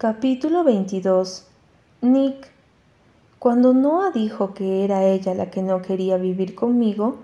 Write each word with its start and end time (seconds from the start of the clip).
Capítulo 0.00 0.64
22 0.64 1.46
Nick. 2.00 2.48
Cuando 3.38 3.74
Noah 3.74 4.10
dijo 4.12 4.54
que 4.54 4.82
era 4.82 5.04
ella 5.04 5.34
la 5.34 5.50
que 5.50 5.60
no 5.60 5.82
quería 5.82 6.16
vivir 6.16 6.54
conmigo, 6.54 7.18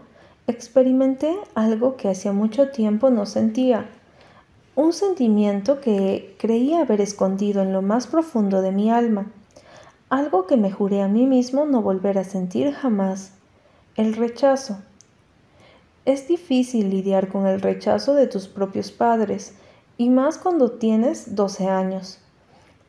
experimenté 0.46 1.38
algo 1.54 1.96
que 1.96 2.10
hacía 2.10 2.32
mucho 2.32 2.68
tiempo 2.72 3.08
no 3.08 3.24
sentía, 3.24 3.88
un 4.74 4.92
sentimiento 4.92 5.80
que 5.80 6.36
creía 6.38 6.82
haber 6.82 7.00
escondido 7.00 7.62
en 7.62 7.72
lo 7.72 7.80
más 7.80 8.06
profundo 8.06 8.60
de 8.60 8.72
mi 8.72 8.90
alma, 8.90 9.32
algo 10.10 10.46
que 10.46 10.58
me 10.58 10.70
juré 10.70 11.00
a 11.00 11.08
mí 11.08 11.26
mismo 11.26 11.64
no 11.64 11.80
volver 11.80 12.18
a 12.18 12.24
sentir 12.24 12.72
jamás, 12.72 13.32
el 13.96 14.12
rechazo. 14.12 14.76
Es 16.04 16.28
difícil 16.28 16.90
lidiar 16.90 17.28
con 17.28 17.46
el 17.46 17.62
rechazo 17.62 18.12
de 18.12 18.26
tus 18.26 18.48
propios 18.48 18.92
padres, 18.92 19.54
y 19.96 20.10
más 20.10 20.36
cuando 20.36 20.72
tienes 20.72 21.34
12 21.34 21.68
años. 21.68 22.20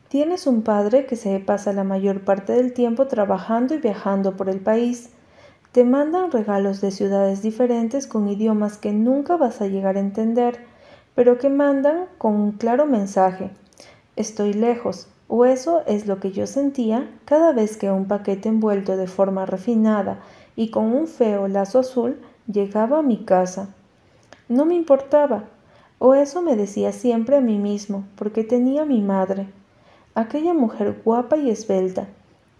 Tienes 0.08 0.46
un 0.46 0.62
padre 0.62 1.04
que 1.04 1.16
se 1.16 1.38
pasa 1.38 1.74
la 1.74 1.84
mayor 1.84 2.22
parte 2.22 2.54
del 2.54 2.72
tiempo 2.72 3.08
trabajando 3.08 3.74
y 3.74 3.78
viajando 3.78 4.38
por 4.38 4.48
el 4.48 4.58
país. 4.58 5.10
Te 5.72 5.84
mandan 5.84 6.32
regalos 6.32 6.80
de 6.80 6.92
ciudades 6.92 7.42
diferentes 7.42 8.06
con 8.06 8.26
idiomas 8.26 8.78
que 8.78 8.90
nunca 8.92 9.36
vas 9.36 9.60
a 9.60 9.66
llegar 9.66 9.96
a 9.98 10.00
entender, 10.00 10.64
pero 11.14 11.36
que 11.36 11.50
mandan 11.50 12.06
con 12.16 12.36
un 12.36 12.52
claro 12.52 12.86
mensaje. 12.86 13.50
Estoy 14.16 14.54
lejos, 14.54 15.08
o 15.28 15.44
eso 15.44 15.82
es 15.86 16.06
lo 16.06 16.20
que 16.20 16.32
yo 16.32 16.46
sentía 16.46 17.10
cada 17.26 17.52
vez 17.52 17.76
que 17.76 17.90
un 17.90 18.08
paquete 18.08 18.48
envuelto 18.48 18.96
de 18.96 19.08
forma 19.08 19.44
refinada 19.44 20.20
y 20.56 20.70
con 20.70 20.86
un 20.86 21.06
feo 21.06 21.48
lazo 21.48 21.80
azul 21.80 22.18
llegaba 22.50 23.00
a 23.00 23.02
mi 23.02 23.26
casa. 23.26 23.74
No 24.48 24.64
me 24.64 24.74
importaba, 24.74 25.44
o 25.98 26.14
eso 26.14 26.40
me 26.40 26.56
decía 26.56 26.92
siempre 26.92 27.36
a 27.36 27.42
mí 27.42 27.58
mismo, 27.58 28.04
porque 28.16 28.42
tenía 28.42 28.86
mi 28.86 29.02
madre 29.02 29.48
aquella 30.18 30.52
mujer 30.52 31.00
guapa 31.04 31.36
y 31.36 31.48
esbelta, 31.48 32.08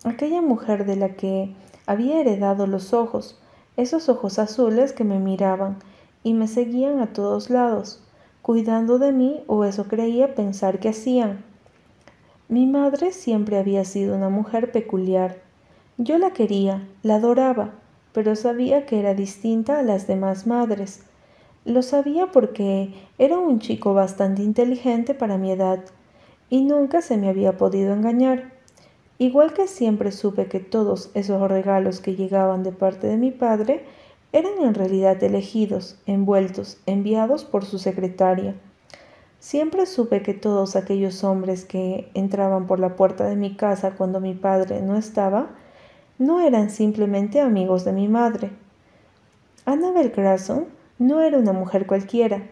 aquella 0.04 0.40
mujer 0.40 0.86
de 0.86 0.94
la 0.94 1.16
que 1.16 1.56
había 1.86 2.20
heredado 2.20 2.68
los 2.68 2.92
ojos, 2.92 3.36
esos 3.76 4.08
ojos 4.08 4.38
azules 4.38 4.92
que 4.92 5.02
me 5.02 5.18
miraban 5.18 5.78
y 6.22 6.34
me 6.34 6.46
seguían 6.46 7.00
a 7.00 7.12
todos 7.12 7.50
lados, 7.50 8.00
cuidando 8.42 9.00
de 9.00 9.10
mí 9.10 9.42
o 9.48 9.64
eso 9.64 9.88
creía 9.88 10.36
pensar 10.36 10.78
que 10.78 10.90
hacían. 10.90 11.44
Mi 12.48 12.64
madre 12.68 13.10
siempre 13.10 13.58
había 13.58 13.84
sido 13.84 14.14
una 14.14 14.28
mujer 14.28 14.70
peculiar. 14.70 15.38
Yo 15.96 16.16
la 16.18 16.30
quería, 16.30 16.86
la 17.02 17.16
adoraba, 17.16 17.72
pero 18.12 18.36
sabía 18.36 18.86
que 18.86 19.00
era 19.00 19.14
distinta 19.14 19.80
a 19.80 19.82
las 19.82 20.06
demás 20.06 20.46
madres. 20.46 21.02
Lo 21.64 21.82
sabía 21.82 22.28
porque 22.30 22.94
era 23.18 23.36
un 23.36 23.58
chico 23.58 23.94
bastante 23.94 24.44
inteligente 24.44 25.12
para 25.12 25.38
mi 25.38 25.50
edad 25.50 25.80
y 26.50 26.62
nunca 26.62 27.02
se 27.02 27.16
me 27.16 27.28
había 27.28 27.56
podido 27.56 27.92
engañar. 27.92 28.52
Igual 29.18 29.52
que 29.52 29.66
siempre 29.66 30.12
supe 30.12 30.46
que 30.46 30.60
todos 30.60 31.10
esos 31.14 31.40
regalos 31.50 32.00
que 32.00 32.14
llegaban 32.14 32.62
de 32.62 32.72
parte 32.72 33.06
de 33.06 33.16
mi 33.16 33.30
padre 33.30 33.84
eran 34.32 34.52
en 34.60 34.74
realidad 34.74 35.22
elegidos, 35.22 35.96
envueltos, 36.06 36.78
enviados 36.86 37.44
por 37.44 37.64
su 37.64 37.78
secretaria. 37.78 38.54
Siempre 39.40 39.86
supe 39.86 40.22
que 40.22 40.34
todos 40.34 40.76
aquellos 40.76 41.24
hombres 41.24 41.64
que 41.64 42.10
entraban 42.14 42.66
por 42.66 42.80
la 42.80 42.96
puerta 42.96 43.24
de 43.24 43.36
mi 43.36 43.56
casa 43.56 43.92
cuando 43.92 44.20
mi 44.20 44.34
padre 44.34 44.82
no 44.82 44.96
estaba, 44.96 45.50
no 46.18 46.40
eran 46.40 46.70
simplemente 46.70 47.40
amigos 47.40 47.84
de 47.84 47.92
mi 47.92 48.08
madre. 48.08 48.50
Annabel 49.64 50.10
Grasson 50.10 50.66
no 50.98 51.20
era 51.20 51.38
una 51.38 51.52
mujer 51.52 51.86
cualquiera, 51.86 52.42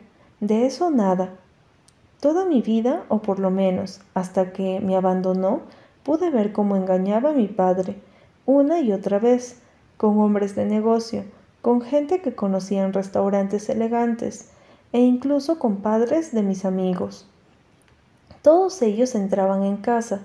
de 0.40 0.66
eso 0.66 0.90
nada. 0.90 1.34
Toda 2.26 2.44
mi 2.44 2.60
vida, 2.60 3.04
o 3.08 3.22
por 3.22 3.38
lo 3.38 3.52
menos 3.52 4.00
hasta 4.14 4.52
que 4.52 4.80
me 4.80 4.96
abandonó, 4.96 5.60
pude 6.02 6.28
ver 6.28 6.52
cómo 6.52 6.74
engañaba 6.74 7.30
a 7.30 7.34
mi 7.34 7.46
padre, 7.46 8.02
una 8.46 8.80
y 8.80 8.92
otra 8.92 9.20
vez, 9.20 9.60
con 9.96 10.18
hombres 10.18 10.56
de 10.56 10.64
negocio, 10.64 11.22
con 11.62 11.82
gente 11.82 12.22
que 12.22 12.34
conocía 12.34 12.82
en 12.82 12.92
restaurantes 12.92 13.68
elegantes, 13.68 14.50
e 14.92 14.98
incluso 14.98 15.60
con 15.60 15.76
padres 15.76 16.32
de 16.32 16.42
mis 16.42 16.64
amigos. 16.64 17.28
Todos 18.42 18.82
ellos 18.82 19.14
entraban 19.14 19.62
en 19.62 19.76
casa, 19.76 20.22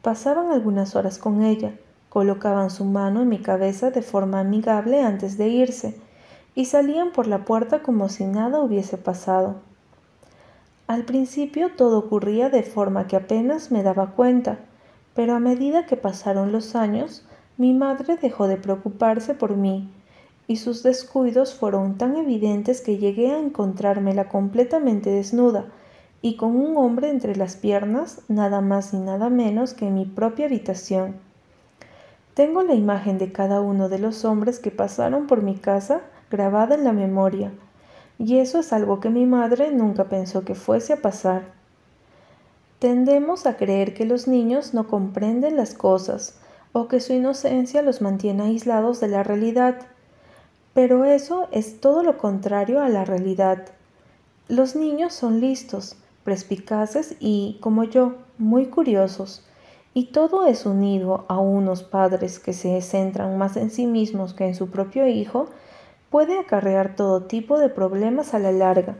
pasaban 0.00 0.52
algunas 0.52 0.96
horas 0.96 1.18
con 1.18 1.42
ella, 1.42 1.74
colocaban 2.08 2.70
su 2.70 2.86
mano 2.86 3.20
en 3.20 3.28
mi 3.28 3.42
cabeza 3.42 3.90
de 3.90 4.00
forma 4.00 4.40
amigable 4.40 5.02
antes 5.02 5.36
de 5.36 5.48
irse, 5.48 6.00
y 6.54 6.64
salían 6.64 7.12
por 7.12 7.26
la 7.26 7.44
puerta 7.44 7.82
como 7.82 8.08
si 8.08 8.24
nada 8.24 8.62
hubiese 8.62 8.96
pasado. 8.96 9.56
Al 10.92 11.06
principio 11.06 11.70
todo 11.74 12.00
ocurría 12.00 12.50
de 12.50 12.62
forma 12.62 13.06
que 13.06 13.16
apenas 13.16 13.70
me 13.70 13.82
daba 13.82 14.10
cuenta, 14.10 14.58
pero 15.14 15.34
a 15.34 15.38
medida 15.38 15.86
que 15.86 15.96
pasaron 15.96 16.52
los 16.52 16.76
años, 16.76 17.26
mi 17.56 17.72
madre 17.72 18.18
dejó 18.20 18.46
de 18.46 18.58
preocuparse 18.58 19.32
por 19.32 19.56
mí, 19.56 19.90
y 20.46 20.56
sus 20.56 20.82
descuidos 20.82 21.54
fueron 21.54 21.96
tan 21.96 22.18
evidentes 22.18 22.82
que 22.82 22.98
llegué 22.98 23.30
a 23.30 23.38
encontrármela 23.38 24.28
completamente 24.28 25.08
desnuda 25.08 25.64
y 26.20 26.36
con 26.36 26.56
un 26.56 26.76
hombre 26.76 27.08
entre 27.08 27.36
las 27.36 27.56
piernas, 27.56 28.20
nada 28.28 28.60
más 28.60 28.92
y 28.92 28.98
nada 28.98 29.30
menos 29.30 29.72
que 29.72 29.86
en 29.86 29.94
mi 29.94 30.04
propia 30.04 30.44
habitación. 30.44 31.16
Tengo 32.34 32.62
la 32.64 32.74
imagen 32.74 33.16
de 33.16 33.32
cada 33.32 33.62
uno 33.62 33.88
de 33.88 33.98
los 33.98 34.26
hombres 34.26 34.58
que 34.58 34.70
pasaron 34.70 35.26
por 35.26 35.42
mi 35.42 35.54
casa 35.54 36.02
grabada 36.30 36.74
en 36.74 36.84
la 36.84 36.92
memoria, 36.92 37.50
y 38.24 38.38
eso 38.38 38.60
es 38.60 38.72
algo 38.72 39.00
que 39.00 39.10
mi 39.10 39.26
madre 39.26 39.72
nunca 39.72 40.04
pensó 40.04 40.44
que 40.44 40.54
fuese 40.54 40.92
a 40.92 41.02
pasar. 41.02 41.42
Tendemos 42.78 43.46
a 43.46 43.56
creer 43.56 43.94
que 43.94 44.04
los 44.04 44.28
niños 44.28 44.74
no 44.74 44.86
comprenden 44.86 45.56
las 45.56 45.74
cosas 45.74 46.38
o 46.70 46.86
que 46.86 47.00
su 47.00 47.14
inocencia 47.14 47.82
los 47.82 48.00
mantiene 48.00 48.44
aislados 48.44 49.00
de 49.00 49.08
la 49.08 49.24
realidad, 49.24 49.74
pero 50.72 51.04
eso 51.04 51.48
es 51.50 51.80
todo 51.80 52.04
lo 52.04 52.16
contrario 52.16 52.80
a 52.80 52.88
la 52.88 53.04
realidad. 53.04 53.66
Los 54.46 54.76
niños 54.76 55.14
son 55.14 55.40
listos, 55.40 55.96
perspicaces 56.22 57.16
y, 57.18 57.58
como 57.60 57.82
yo, 57.82 58.14
muy 58.38 58.66
curiosos, 58.66 59.44
y 59.94 60.12
todo 60.12 60.46
es 60.46 60.64
unido 60.64 61.24
a 61.26 61.40
unos 61.40 61.82
padres 61.82 62.38
que 62.38 62.52
se 62.52 62.80
centran 62.82 63.36
más 63.36 63.56
en 63.56 63.70
sí 63.70 63.86
mismos 63.86 64.32
que 64.32 64.46
en 64.46 64.54
su 64.54 64.70
propio 64.70 65.08
hijo 65.08 65.48
puede 66.12 66.38
acarrear 66.38 66.94
todo 66.94 67.22
tipo 67.22 67.58
de 67.58 67.70
problemas 67.70 68.34
a 68.34 68.38
la 68.38 68.52
larga. 68.52 68.96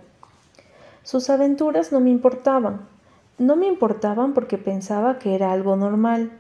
Sus 1.03 1.29
aventuras 1.29 1.93
no 1.93 2.01
me 2.01 2.09
importaban. 2.09 2.89
No 3.37 3.55
me 3.55 3.67
importaban 3.67 4.33
porque 4.33 4.57
pensaba 4.57 5.19
que 5.19 5.35
era 5.35 5.53
algo 5.53 5.77
normal. 5.77 6.33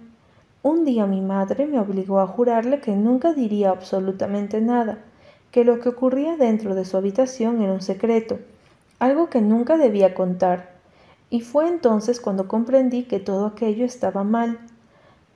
Un 0.63 0.87
día 0.87 1.05
mi 1.05 1.21
madre 1.21 1.67
me 1.67 1.79
obligó 1.79 2.21
a 2.21 2.27
jurarle 2.27 2.81
que 2.81 2.97
nunca 2.97 3.35
diría 3.35 3.69
absolutamente 3.69 4.63
nada, 4.63 4.99
que 5.51 5.65
lo 5.65 5.79
que 5.79 5.91
ocurría 5.91 6.39
dentro 6.39 6.75
de 6.75 6.87
su 6.87 6.97
habitación 6.97 7.61
era 7.61 7.75
un 7.75 7.83
secreto, 7.83 8.39
algo 8.99 9.29
que 9.29 9.43
nunca 9.43 9.77
debía 9.77 10.15
contar. 10.15 10.71
Y 11.29 11.43
fue 11.43 11.69
entonces 11.69 12.19
cuando 12.19 12.49
comprendí 12.49 13.03
que 13.03 13.21
todo 13.21 13.45
aquello 13.45 13.85
estaba 13.85 14.25
mal. 14.25 14.59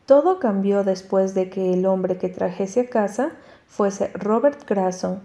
Todo 0.07 0.39
cambió 0.39 0.83
después 0.83 1.35
de 1.35 1.51
que 1.51 1.75
el 1.75 1.85
hombre 1.85 2.17
que 2.17 2.31
trajese 2.31 2.81
a 2.81 2.89
casa 2.89 3.33
fuese 3.67 4.11
Robert 4.15 4.67
Grasson. 4.69 5.21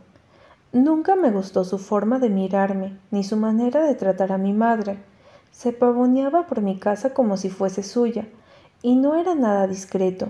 Nunca 0.73 1.15
me 1.15 1.31
gustó 1.31 1.63
su 1.63 1.77
forma 1.77 2.19
de 2.19 2.29
mirarme, 2.29 2.97
ni 3.11 3.23
su 3.23 3.37
manera 3.37 3.83
de 3.83 3.95
tratar 3.95 4.31
a 4.31 4.37
mi 4.37 4.53
madre. 4.53 4.97
Se 5.51 5.73
pavoneaba 5.73 6.47
por 6.47 6.61
mi 6.61 6.77
casa 6.79 7.13
como 7.13 7.37
si 7.37 7.49
fuese 7.49 7.83
suya, 7.83 8.25
y 8.81 8.95
no 8.95 9.15
era 9.15 9.35
nada 9.35 9.67
discreto. 9.67 10.29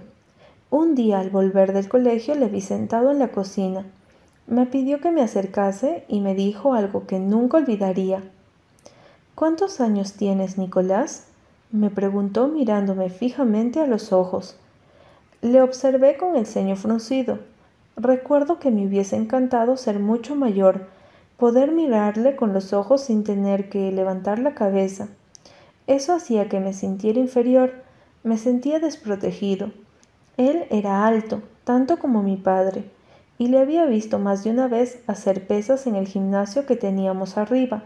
Un 0.69 0.95
día 0.95 1.19
al 1.19 1.29
volver 1.29 1.73
del 1.73 1.89
colegio 1.89 2.33
le 2.35 2.47
vi 2.47 2.61
sentado 2.61 3.11
en 3.11 3.19
la 3.19 3.27
cocina. 3.27 3.85
Me 4.47 4.65
pidió 4.65 4.99
que 4.99 5.11
me 5.11 5.21
acercase 5.21 6.05
y 6.07 6.21
me 6.21 6.33
dijo 6.33 6.73
algo 6.73 7.05
que 7.05 7.19
nunca 7.19 7.57
olvidaría. 7.57 8.23
¿Cuántos 9.35 9.79
años 9.79 10.13
tienes, 10.13 10.57
Nicolás? 10.57 11.25
me 11.71 11.89
preguntó 11.89 12.47
mirándome 12.47 13.09
fijamente 13.09 13.79
a 13.79 13.87
los 13.87 14.11
ojos. 14.11 14.57
Le 15.41 15.61
observé 15.61 16.17
con 16.17 16.35
el 16.35 16.45
ceño 16.45 16.75
fruncido. 16.75 17.39
Recuerdo 17.97 18.59
que 18.59 18.71
me 18.71 18.87
hubiese 18.87 19.15
encantado 19.15 19.77
ser 19.77 19.99
mucho 19.99 20.35
mayor, 20.35 20.87
poder 21.37 21.71
mirarle 21.71 22.35
con 22.35 22.53
los 22.53 22.73
ojos 22.73 23.01
sin 23.01 23.23
tener 23.23 23.69
que 23.69 23.91
levantar 23.91 24.39
la 24.39 24.53
cabeza. 24.53 25.09
Eso 25.87 26.13
hacía 26.13 26.47
que 26.47 26.59
me 26.59 26.73
sintiera 26.73 27.19
inferior, 27.19 27.73
me 28.23 28.37
sentía 28.37 28.79
desprotegido. 28.79 29.71
Él 30.37 30.65
era 30.69 31.05
alto, 31.05 31.41
tanto 31.63 31.99
como 31.99 32.23
mi 32.23 32.37
padre, 32.37 32.85
y 33.37 33.47
le 33.47 33.59
había 33.59 33.85
visto 33.85 34.19
más 34.19 34.43
de 34.43 34.51
una 34.51 34.67
vez 34.67 34.99
hacer 35.07 35.47
pesas 35.47 35.87
en 35.87 35.95
el 35.95 36.07
gimnasio 36.07 36.65
que 36.65 36.75
teníamos 36.75 37.37
arriba. 37.37 37.83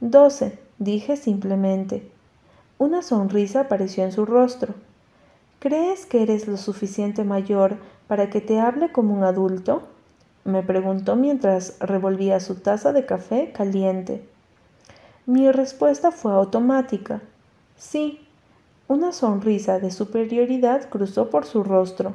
Doce, 0.00 0.58
dije 0.78 1.16
simplemente. 1.16 2.10
Una 2.78 3.02
sonrisa 3.02 3.60
apareció 3.60 4.04
en 4.04 4.12
su 4.12 4.26
rostro. 4.26 4.74
¿Crees 5.60 6.06
que 6.06 6.22
eres 6.22 6.48
lo 6.48 6.56
suficiente 6.56 7.22
mayor 7.22 7.76
para 8.08 8.30
que 8.30 8.40
te 8.40 8.58
hable 8.58 8.92
como 8.92 9.14
un 9.14 9.24
adulto? 9.24 9.82
me 10.42 10.62
preguntó 10.62 11.16
mientras 11.16 11.78
revolvía 11.80 12.40
su 12.40 12.54
taza 12.54 12.94
de 12.94 13.04
café 13.04 13.52
caliente. 13.52 14.26
Mi 15.26 15.52
respuesta 15.52 16.12
fue 16.12 16.32
automática. 16.32 17.20
Sí, 17.76 18.26
Una 18.88 19.12
sonrisa 19.12 19.78
de 19.78 19.90
superioridad 19.90 20.88
cruzó 20.88 21.28
por 21.28 21.44
su 21.44 21.62
rostro. 21.62 22.14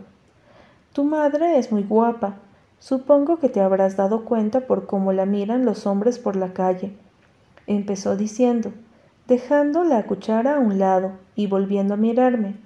Tu 0.93 1.03
madre 1.03 1.59
es 1.59 1.71
muy 1.71 1.83
guapa. 1.83 2.37
Supongo 2.79 3.37
que 3.37 3.49
te 3.49 3.61
habrás 3.61 3.95
dado 3.95 4.25
cuenta 4.25 4.61
por 4.61 4.87
cómo 4.87 5.13
la 5.13 5.27
miran 5.27 5.65
los 5.65 5.85
hombres 5.85 6.17
por 6.17 6.35
la 6.35 6.51
calle. 6.51 6.97
Empezó 7.67 8.17
diciendo, 8.17 8.71
dejando 9.27 9.83
la 9.83 10.03
cuchara 10.07 10.55
a 10.55 10.59
un 10.59 10.79
lado 10.79 11.11
y 11.35 11.45
volviendo 11.45 11.93
a 11.93 11.97
mirarme. 11.97 12.64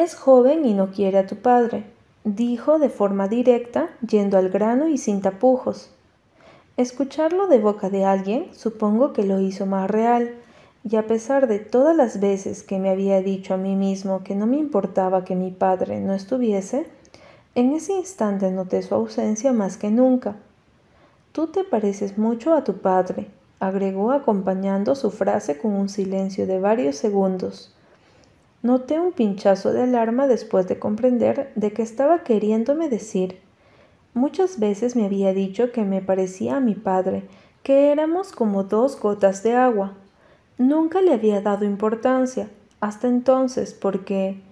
Es 0.00 0.14
joven 0.14 0.64
y 0.64 0.72
no 0.72 0.92
quiere 0.92 1.18
a 1.18 1.26
tu 1.26 1.36
padre, 1.36 1.84
dijo 2.24 2.78
de 2.78 2.88
forma 2.88 3.28
directa, 3.28 3.90
yendo 4.00 4.38
al 4.38 4.48
grano 4.48 4.88
y 4.88 4.96
sin 4.96 5.20
tapujos. 5.20 5.90
Escucharlo 6.78 7.48
de 7.48 7.58
boca 7.58 7.90
de 7.90 8.06
alguien 8.06 8.46
supongo 8.54 9.12
que 9.12 9.24
lo 9.24 9.40
hizo 9.40 9.66
más 9.66 9.90
real, 9.90 10.36
y 10.88 10.96
a 10.96 11.06
pesar 11.06 11.48
de 11.48 11.58
todas 11.58 11.94
las 11.94 12.18
veces 12.18 12.62
que 12.62 12.78
me 12.78 12.88
había 12.88 13.20
dicho 13.20 13.52
a 13.52 13.58
mí 13.58 13.76
mismo 13.76 14.24
que 14.24 14.34
no 14.34 14.46
me 14.46 14.56
importaba 14.56 15.22
que 15.26 15.36
mi 15.36 15.50
padre 15.50 16.00
no 16.00 16.14
estuviese, 16.14 16.86
en 17.54 17.74
ese 17.74 17.92
instante 17.92 18.50
noté 18.50 18.80
su 18.80 18.94
ausencia 18.94 19.52
más 19.52 19.76
que 19.76 19.90
nunca. 19.90 20.36
Tú 21.32 21.48
te 21.48 21.62
pareces 21.62 22.16
mucho 22.16 22.54
a 22.54 22.64
tu 22.64 22.78
padre, 22.78 23.26
agregó 23.58 24.12
acompañando 24.12 24.94
su 24.94 25.10
frase 25.10 25.58
con 25.58 25.74
un 25.74 25.90
silencio 25.90 26.46
de 26.46 26.58
varios 26.58 26.96
segundos. 26.96 27.74
Noté 28.62 29.00
un 29.00 29.12
pinchazo 29.12 29.72
de 29.72 29.82
alarma 29.82 30.26
después 30.26 30.68
de 30.68 30.78
comprender 30.78 31.52
de 31.54 31.72
qué 31.72 31.82
estaba 31.82 32.24
queriéndome 32.24 32.88
decir. 32.88 33.38
Muchas 34.14 34.58
veces 34.58 34.96
me 34.96 35.06
había 35.06 35.32
dicho 35.32 35.72
que 35.72 35.84
me 35.84 36.02
parecía 36.02 36.56
a 36.56 36.60
mi 36.60 36.74
padre, 36.74 37.24
que 37.62 37.92
éramos 37.92 38.32
como 38.32 38.64
dos 38.64 38.98
gotas 39.00 39.42
de 39.42 39.54
agua, 39.54 39.94
Nunca 40.60 41.00
le 41.00 41.14
había 41.14 41.40
dado 41.40 41.64
importancia 41.64 42.50
hasta 42.82 43.08
entonces 43.08 43.72
porque 43.72 44.42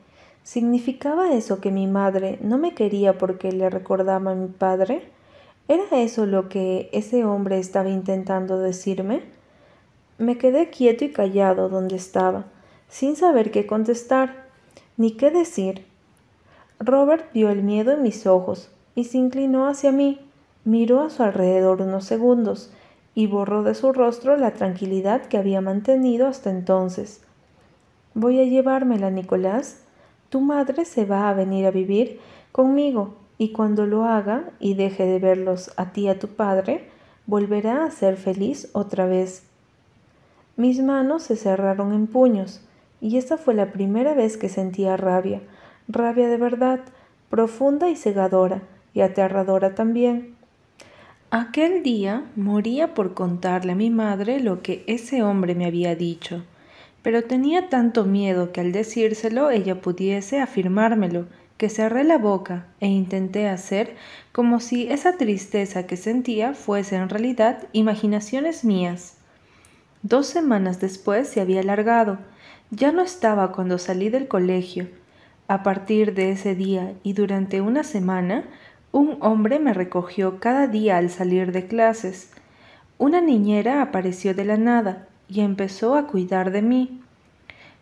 ¿significaba 0.42 1.34
eso 1.34 1.60
que 1.60 1.70
mi 1.70 1.86
madre 1.86 2.38
no 2.40 2.56
me 2.56 2.72
quería 2.72 3.18
porque 3.18 3.52
le 3.52 3.68
recordaba 3.68 4.30
a 4.30 4.34
mi 4.34 4.48
padre? 4.48 5.02
¿Era 5.68 5.84
eso 6.00 6.24
lo 6.24 6.48
que 6.48 6.88
ese 6.94 7.26
hombre 7.26 7.58
estaba 7.58 7.90
intentando 7.90 8.58
decirme? 8.58 9.20
Me 10.16 10.38
quedé 10.38 10.70
quieto 10.70 11.04
y 11.04 11.12
callado 11.12 11.68
donde 11.68 11.96
estaba, 11.96 12.46
sin 12.88 13.16
saber 13.16 13.50
qué 13.50 13.66
contestar, 13.66 14.46
ni 14.96 15.12
qué 15.12 15.30
decir. 15.30 15.86
Robert 16.80 17.32
vio 17.32 17.50
el 17.50 17.62
miedo 17.62 17.92
en 17.92 18.02
mis 18.02 18.26
ojos 18.26 18.70
y 18.94 19.04
se 19.04 19.18
inclinó 19.18 19.66
hacia 19.66 19.92
mí, 19.92 20.20
miró 20.64 21.02
a 21.02 21.10
su 21.10 21.22
alrededor 21.22 21.82
unos 21.82 22.04
segundos, 22.04 22.72
y 23.14 23.26
borró 23.26 23.64
de 23.64 23.74
su 23.74 23.92
rostro 23.92 24.36
la 24.36 24.52
tranquilidad 24.52 25.22
que 25.22 25.38
había 25.38 25.60
mantenido 25.60 26.28
hasta 26.28 26.50
entonces. 26.50 27.20
Voy 28.14 28.40
a 28.40 28.44
llevármela, 28.44 29.10
Nicolás. 29.10 29.82
Tu 30.28 30.40
madre 30.40 30.84
se 30.84 31.04
va 31.04 31.28
a 31.28 31.34
venir 31.34 31.66
a 31.66 31.72
vivir 31.72 32.20
conmigo 32.52 33.16
y 33.36 33.50
cuando 33.50 33.86
lo 33.86 34.04
haga 34.04 34.50
y 34.60 34.74
deje 34.74 35.04
de 35.04 35.18
verlos 35.18 35.72
a 35.76 35.92
ti 35.92 36.02
y 36.02 36.08
a 36.08 36.18
tu 36.18 36.28
padre, 36.28 36.88
volverá 37.26 37.84
a 37.84 37.90
ser 37.90 38.16
feliz 38.16 38.68
otra 38.72 39.06
vez. 39.06 39.44
Mis 40.56 40.80
manos 40.80 41.24
se 41.24 41.34
cerraron 41.34 41.92
en 41.92 42.06
puños 42.06 42.60
y 43.00 43.16
esta 43.16 43.36
fue 43.36 43.54
la 43.54 43.72
primera 43.72 44.14
vez 44.14 44.36
que 44.36 44.48
sentía 44.48 44.96
rabia, 44.96 45.40
rabia 45.88 46.28
de 46.28 46.36
verdad, 46.36 46.80
profunda 47.30 47.88
y 47.88 47.96
cegadora, 47.96 48.62
y 48.94 49.00
aterradora 49.00 49.74
también. 49.74 50.34
Aquel 51.30 51.82
día 51.82 52.24
moría 52.36 52.94
por 52.94 53.14
contarle 53.14 53.72
a 53.72 53.76
mi 53.76 53.90
madre 53.90 54.40
lo 54.40 54.62
que 54.62 54.82
ese 54.86 55.22
hombre 55.22 55.54
me 55.54 55.66
había 55.66 55.94
dicho, 55.94 56.44
pero 57.02 57.24
tenía 57.24 57.68
tanto 57.68 58.04
miedo 58.04 58.50
que 58.50 58.60
al 58.60 58.72
decírselo 58.72 59.50
ella 59.50 59.80
pudiese 59.80 60.40
afirmármelo, 60.40 61.26
que 61.58 61.68
cerré 61.68 62.04
la 62.04 62.18
boca 62.18 62.66
e 62.80 62.86
intenté 62.86 63.48
hacer 63.48 63.96
como 64.32 64.60
si 64.60 64.88
esa 64.90 65.16
tristeza 65.16 65.86
que 65.86 65.96
sentía 65.96 66.54
fuese 66.54 66.96
en 66.96 67.08
realidad 67.08 67.64
imaginaciones 67.72 68.64
mías. 68.64 69.16
Dos 70.02 70.28
semanas 70.28 70.80
después 70.80 71.28
se 71.28 71.40
había 71.40 71.60
alargado, 71.60 72.18
ya 72.70 72.92
no 72.92 73.02
estaba 73.02 73.52
cuando 73.52 73.78
salí 73.78 74.10
del 74.10 74.28
colegio. 74.28 74.88
A 75.46 75.62
partir 75.62 76.14
de 76.14 76.30
ese 76.30 76.54
día 76.54 76.94
y 77.02 77.14
durante 77.14 77.60
una 77.60 77.82
semana 77.82 78.44
un 78.92 79.16
hombre 79.20 79.58
me 79.58 79.72
recogió 79.72 80.40
cada 80.40 80.66
día 80.66 80.96
al 80.98 81.10
salir 81.10 81.52
de 81.52 81.66
clases. 81.66 82.30
Una 82.98 83.20
niñera 83.20 83.82
apareció 83.82 84.34
de 84.34 84.44
la 84.44 84.56
nada 84.56 85.08
y 85.28 85.40
empezó 85.40 85.94
a 85.94 86.06
cuidar 86.06 86.50
de 86.50 86.62
mí. 86.62 87.00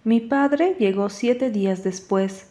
Mi 0.04 0.20
padre 0.20 0.76
llegó 0.78 1.08
siete 1.08 1.50
días 1.50 1.82
después. 1.82 2.48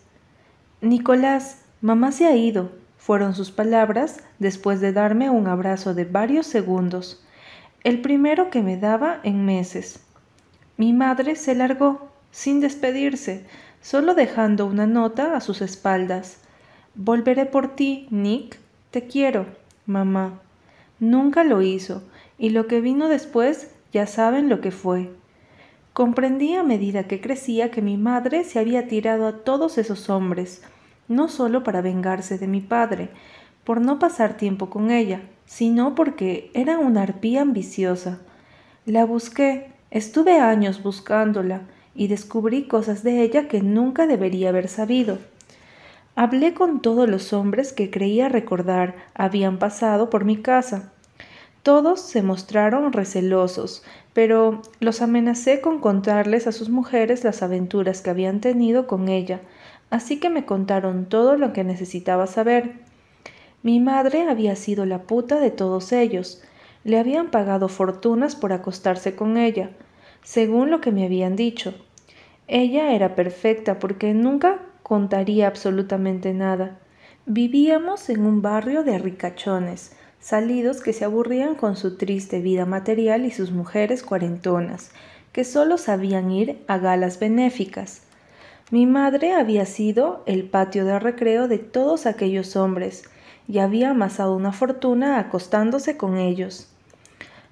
Nicolás, 0.82 1.64
mamá 1.82 2.12
se 2.12 2.26
ha 2.26 2.36
ido, 2.36 2.72
fueron 2.98 3.34
sus 3.36 3.52
palabras 3.52 4.20
después 4.40 4.82
de 4.82 4.92
darme 4.92 5.30
un 5.30 5.48
abrazo 5.48 5.94
de 5.94 6.06
varios 6.06 6.48
segundos, 6.48 7.24
el 7.84 8.02
primero 8.02 8.50
que 8.50 8.62
me 8.62 8.78
daba 8.78 9.20
en 9.24 9.46
meses. 9.46 10.04
Mi 10.76 10.92
madre 10.92 11.36
se 11.36 11.56
largó, 11.56 12.10
sin 12.36 12.60
despedirse, 12.60 13.46
solo 13.82 14.14
dejando 14.14 14.66
una 14.66 14.86
nota 14.86 15.38
a 15.38 15.40
sus 15.40 15.62
espaldas. 15.62 16.40
Volveré 16.94 17.46
por 17.46 17.78
ti, 17.78 18.08
Nick. 18.12 18.60
Te 18.92 19.08
quiero, 19.08 19.46
mamá. 19.86 20.42
Nunca 21.00 21.46
lo 21.46 21.62
hizo, 21.62 22.04
y 22.38 22.50
lo 22.50 22.68
que 22.68 22.82
vino 22.82 23.08
después 23.08 23.72
ya 23.94 24.06
saben 24.06 24.50
lo 24.50 24.60
que 24.60 24.72
fue. 24.72 25.12
Comprendí 25.94 26.56
a 26.56 26.64
medida 26.64 27.08
que 27.08 27.22
crecía 27.22 27.72
que 27.72 27.82
mi 27.82 27.96
madre 27.96 28.44
se 28.44 28.60
había 28.60 28.90
tirado 28.90 29.28
a 29.28 29.38
todos 29.46 29.78
esos 29.78 30.10
hombres, 30.10 30.62
no 31.08 31.30
solo 31.30 31.64
para 31.64 31.80
vengarse 31.80 32.38
de 32.38 32.48
mi 32.48 32.60
padre, 32.60 33.12
por 33.64 33.80
no 33.80 33.98
pasar 33.98 34.36
tiempo 34.36 34.70
con 34.70 34.92
ella, 34.92 35.22
sino 35.46 35.96
porque 35.96 36.52
era 36.54 36.80
una 36.80 37.04
arpía 37.04 37.44
ambiciosa. 37.44 38.20
La 38.86 39.06
busqué, 39.06 39.72
estuve 39.90 40.38
años 40.38 40.84
buscándola, 40.84 41.62
y 41.96 42.08
descubrí 42.08 42.68
cosas 42.68 43.04
de 43.04 43.22
ella 43.22 43.48
que 43.48 43.62
nunca 43.62 44.06
debería 44.06 44.50
haber 44.50 44.68
sabido. 44.68 45.18
Hablé 46.16 46.54
con 46.54 46.82
todos 46.82 47.10
los 47.10 47.34
hombres 47.34 47.74
que 47.74 47.90
creía 47.90 48.30
recordar 48.30 48.96
habían 49.14 49.60
pasado 49.60 50.10
por 50.10 50.24
mi 50.26 50.38
casa. 50.38 50.94
Todos 51.64 52.00
se 52.00 52.22
mostraron 52.22 52.94
recelosos, 52.94 53.84
pero 54.14 54.62
los 54.80 55.02
amenacé 55.02 55.62
con 55.62 55.80
contarles 55.80 56.48
a 56.48 56.52
sus 56.52 56.70
mujeres 56.70 57.24
las 57.24 57.42
aventuras 57.42 58.02
que 58.02 58.12
habían 58.12 58.40
tenido 58.40 58.88
con 58.88 59.10
ella, 59.10 59.42
así 59.90 60.20
que 60.20 60.30
me 60.30 60.46
contaron 60.46 61.06
todo 61.06 61.38
lo 61.38 61.54
que 61.54 61.64
necesitaba 61.64 62.28
saber. 62.28 62.76
Mi 63.62 63.80
madre 63.80 64.30
había 64.30 64.56
sido 64.56 64.86
la 64.86 65.04
puta 65.04 65.40
de 65.40 65.52
todos 65.52 65.92
ellos, 65.92 66.42
le 66.84 67.00
habían 67.00 67.32
pagado 67.32 67.68
fortunas 67.68 68.36
por 68.36 68.54
acostarse 68.54 69.16
con 69.16 69.38
ella, 69.38 69.72
según 70.24 70.72
lo 70.72 70.82
que 70.82 70.92
me 70.92 71.04
habían 71.04 71.36
dicho. 71.36 71.74
Ella 72.48 72.94
era 72.94 73.16
perfecta 73.16 73.80
porque 73.80 74.14
nunca 74.14 74.60
contaría 74.84 75.48
absolutamente 75.48 76.34
nada. 76.34 76.78
Vivíamos 77.26 78.10
en 78.10 78.26
un 78.26 78.44
barrio 78.44 78.84
de 78.84 79.00
ricachones, 79.00 79.94
salidos 80.20 80.82
que 80.82 80.94
se 80.94 81.06
aburrían 81.06 81.56
con 81.56 81.76
su 81.76 81.98
triste 81.98 82.42
vida 82.42 82.66
material 82.66 83.26
y 83.26 83.32
sus 83.32 83.52
mujeres 83.52 84.04
cuarentonas, 84.04 84.92
que 85.32 85.44
solo 85.44 85.80
sabían 85.80 86.30
ir 86.32 86.64
a 86.68 86.78
galas 86.78 87.20
benéficas. 87.20 88.04
Mi 88.72 88.86
madre 88.86 89.34
había 89.34 89.66
sido 89.66 90.24
el 90.28 90.48
patio 90.48 90.86
de 90.86 91.00
recreo 91.00 91.48
de 91.48 91.58
todos 91.58 92.06
aquellos 92.06 92.56
hombres, 92.56 93.04
y 93.48 93.60
había 93.60 93.92
amasado 93.92 94.36
una 94.36 94.52
fortuna 94.52 95.20
acostándose 95.20 95.98
con 95.98 96.18
ellos. 96.18 96.68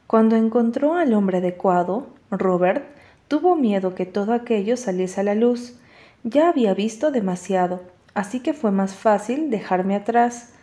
Cuando 0.07 0.35
encontró 0.35 0.95
al 0.95 1.13
hombre 1.13 1.39
adecuado, 1.39 2.07
Robert, 2.31 2.83
tuvo 3.27 3.55
miedo 3.55 3.95
que 3.95 4.05
todo 4.05 4.33
aquello 4.33 4.77
saliese 4.77 5.21
a 5.21 5.23
la 5.23 5.35
luz, 5.35 5.79
ya 6.23 6.49
había 6.49 6.73
visto 6.73 7.11
demasiado, 7.11 7.81
así 8.13 8.39
que 8.39 8.53
fue 8.53 8.71
más 8.71 8.93
fácil 8.93 9.49
dejarme 9.49 9.95
atrás. 9.95 10.53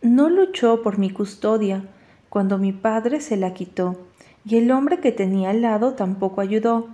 No 0.00 0.28
luchó 0.28 0.82
por 0.82 0.98
mi 0.98 1.10
custodia 1.10 1.84
cuando 2.28 2.58
mi 2.58 2.72
padre 2.72 3.20
se 3.20 3.36
la 3.36 3.52
quitó, 3.54 3.96
y 4.44 4.56
el 4.56 4.70
hombre 4.70 4.98
que 4.98 5.12
tenía 5.12 5.50
al 5.50 5.62
lado 5.62 5.94
tampoco 5.94 6.40
ayudó. 6.40 6.88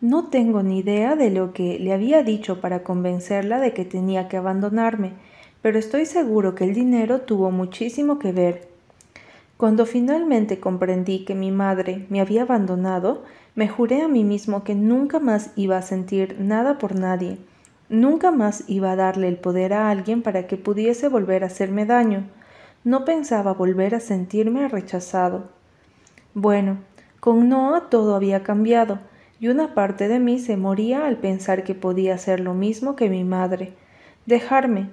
No 0.00 0.28
tengo 0.28 0.62
ni 0.62 0.78
idea 0.78 1.16
de 1.16 1.30
lo 1.30 1.52
que 1.52 1.78
le 1.78 1.92
había 1.92 2.22
dicho 2.22 2.60
para 2.60 2.82
convencerla 2.82 3.58
de 3.60 3.72
que 3.72 3.84
tenía 3.84 4.28
que 4.28 4.36
abandonarme, 4.36 5.12
pero 5.62 5.78
estoy 5.78 6.06
seguro 6.06 6.54
que 6.54 6.64
el 6.64 6.74
dinero 6.74 7.22
tuvo 7.22 7.50
muchísimo 7.50 8.18
que 8.18 8.32
ver. 8.32 8.68
Cuando 9.56 9.86
finalmente 9.86 10.60
comprendí 10.60 11.24
que 11.24 11.34
mi 11.34 11.50
madre 11.50 12.06
me 12.10 12.20
había 12.20 12.42
abandonado, 12.42 13.24
me 13.56 13.68
juré 13.68 14.02
a 14.02 14.08
mí 14.08 14.22
mismo 14.22 14.64
que 14.64 14.74
nunca 14.74 15.18
más 15.18 15.50
iba 15.56 15.78
a 15.78 15.82
sentir 15.82 16.36
nada 16.38 16.76
por 16.76 16.94
nadie, 16.94 17.38
nunca 17.88 18.30
más 18.30 18.64
iba 18.68 18.92
a 18.92 18.96
darle 18.96 19.28
el 19.28 19.38
poder 19.38 19.72
a 19.72 19.88
alguien 19.90 20.20
para 20.22 20.46
que 20.46 20.58
pudiese 20.58 21.08
volver 21.08 21.42
a 21.42 21.46
hacerme 21.46 21.86
daño. 21.86 22.24
No 22.84 23.06
pensaba 23.06 23.54
volver 23.54 23.94
a 23.94 24.00
sentirme 24.00 24.68
rechazado. 24.68 25.48
Bueno, 26.34 26.76
con 27.18 27.48
Noah 27.48 27.88
todo 27.88 28.14
había 28.14 28.42
cambiado. 28.42 29.00
y 29.38 29.48
una 29.48 29.74
parte 29.74 30.08
de 30.08 30.18
mí 30.18 30.38
se 30.38 30.56
moría 30.56 31.06
al 31.06 31.16
pensar 31.16 31.62
que 31.62 31.74
podía 31.74 32.14
hacer 32.14 32.40
lo 32.40 32.54
mismo 32.54 32.96
que 32.96 33.10
mi 33.10 33.22
madre, 33.22 33.74
dejarme. 34.24 34.88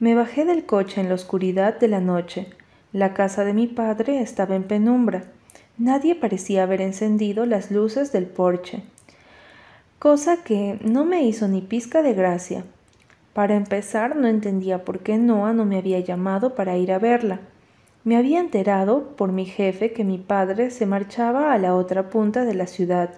Me 0.00 0.14
bajé 0.14 0.44
del 0.44 0.66
coche 0.66 1.00
en 1.00 1.08
la 1.08 1.14
oscuridad 1.14 1.78
de 1.78 1.88
la 1.88 2.00
noche. 2.00 2.48
La 2.92 3.14
casa 3.14 3.44
de 3.44 3.54
mi 3.54 3.66
padre 3.66 4.20
estaba 4.20 4.54
en 4.54 4.64
penumbra. 4.64 5.24
Nadie 5.78 6.16
parecía 6.16 6.64
haber 6.64 6.80
encendido 6.80 7.46
las 7.46 7.70
luces 7.70 8.10
del 8.10 8.26
porche, 8.26 8.82
cosa 10.00 10.42
que 10.42 10.80
no 10.82 11.04
me 11.04 11.22
hizo 11.22 11.46
ni 11.46 11.60
pizca 11.60 12.02
de 12.02 12.14
gracia. 12.14 12.64
Para 13.32 13.54
empezar, 13.54 14.16
no 14.16 14.26
entendía 14.26 14.84
por 14.84 14.98
qué 14.98 15.18
Noah 15.18 15.52
no 15.52 15.64
me 15.64 15.78
había 15.78 16.00
llamado 16.00 16.56
para 16.56 16.76
ir 16.76 16.90
a 16.90 16.98
verla. 16.98 17.38
Me 18.02 18.16
había 18.16 18.40
enterado 18.40 19.14
por 19.16 19.30
mi 19.30 19.46
jefe 19.46 19.92
que 19.92 20.02
mi 20.02 20.18
padre 20.18 20.72
se 20.72 20.84
marchaba 20.84 21.52
a 21.52 21.58
la 21.58 21.76
otra 21.76 22.10
punta 22.10 22.44
de 22.44 22.54
la 22.54 22.66
ciudad, 22.66 23.10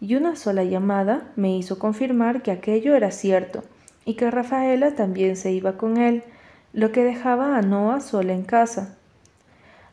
y 0.00 0.14
una 0.14 0.34
sola 0.34 0.64
llamada 0.64 1.32
me 1.36 1.54
hizo 1.58 1.78
confirmar 1.78 2.40
que 2.40 2.52
aquello 2.52 2.94
era 2.94 3.10
cierto, 3.10 3.64
y 4.06 4.14
que 4.14 4.30
Rafaela 4.30 4.94
también 4.94 5.36
se 5.36 5.52
iba 5.52 5.76
con 5.76 5.98
él, 5.98 6.22
lo 6.72 6.90
que 6.90 7.04
dejaba 7.04 7.58
a 7.58 7.60
Noah 7.60 8.00
sola 8.00 8.32
en 8.32 8.44
casa. 8.44 8.97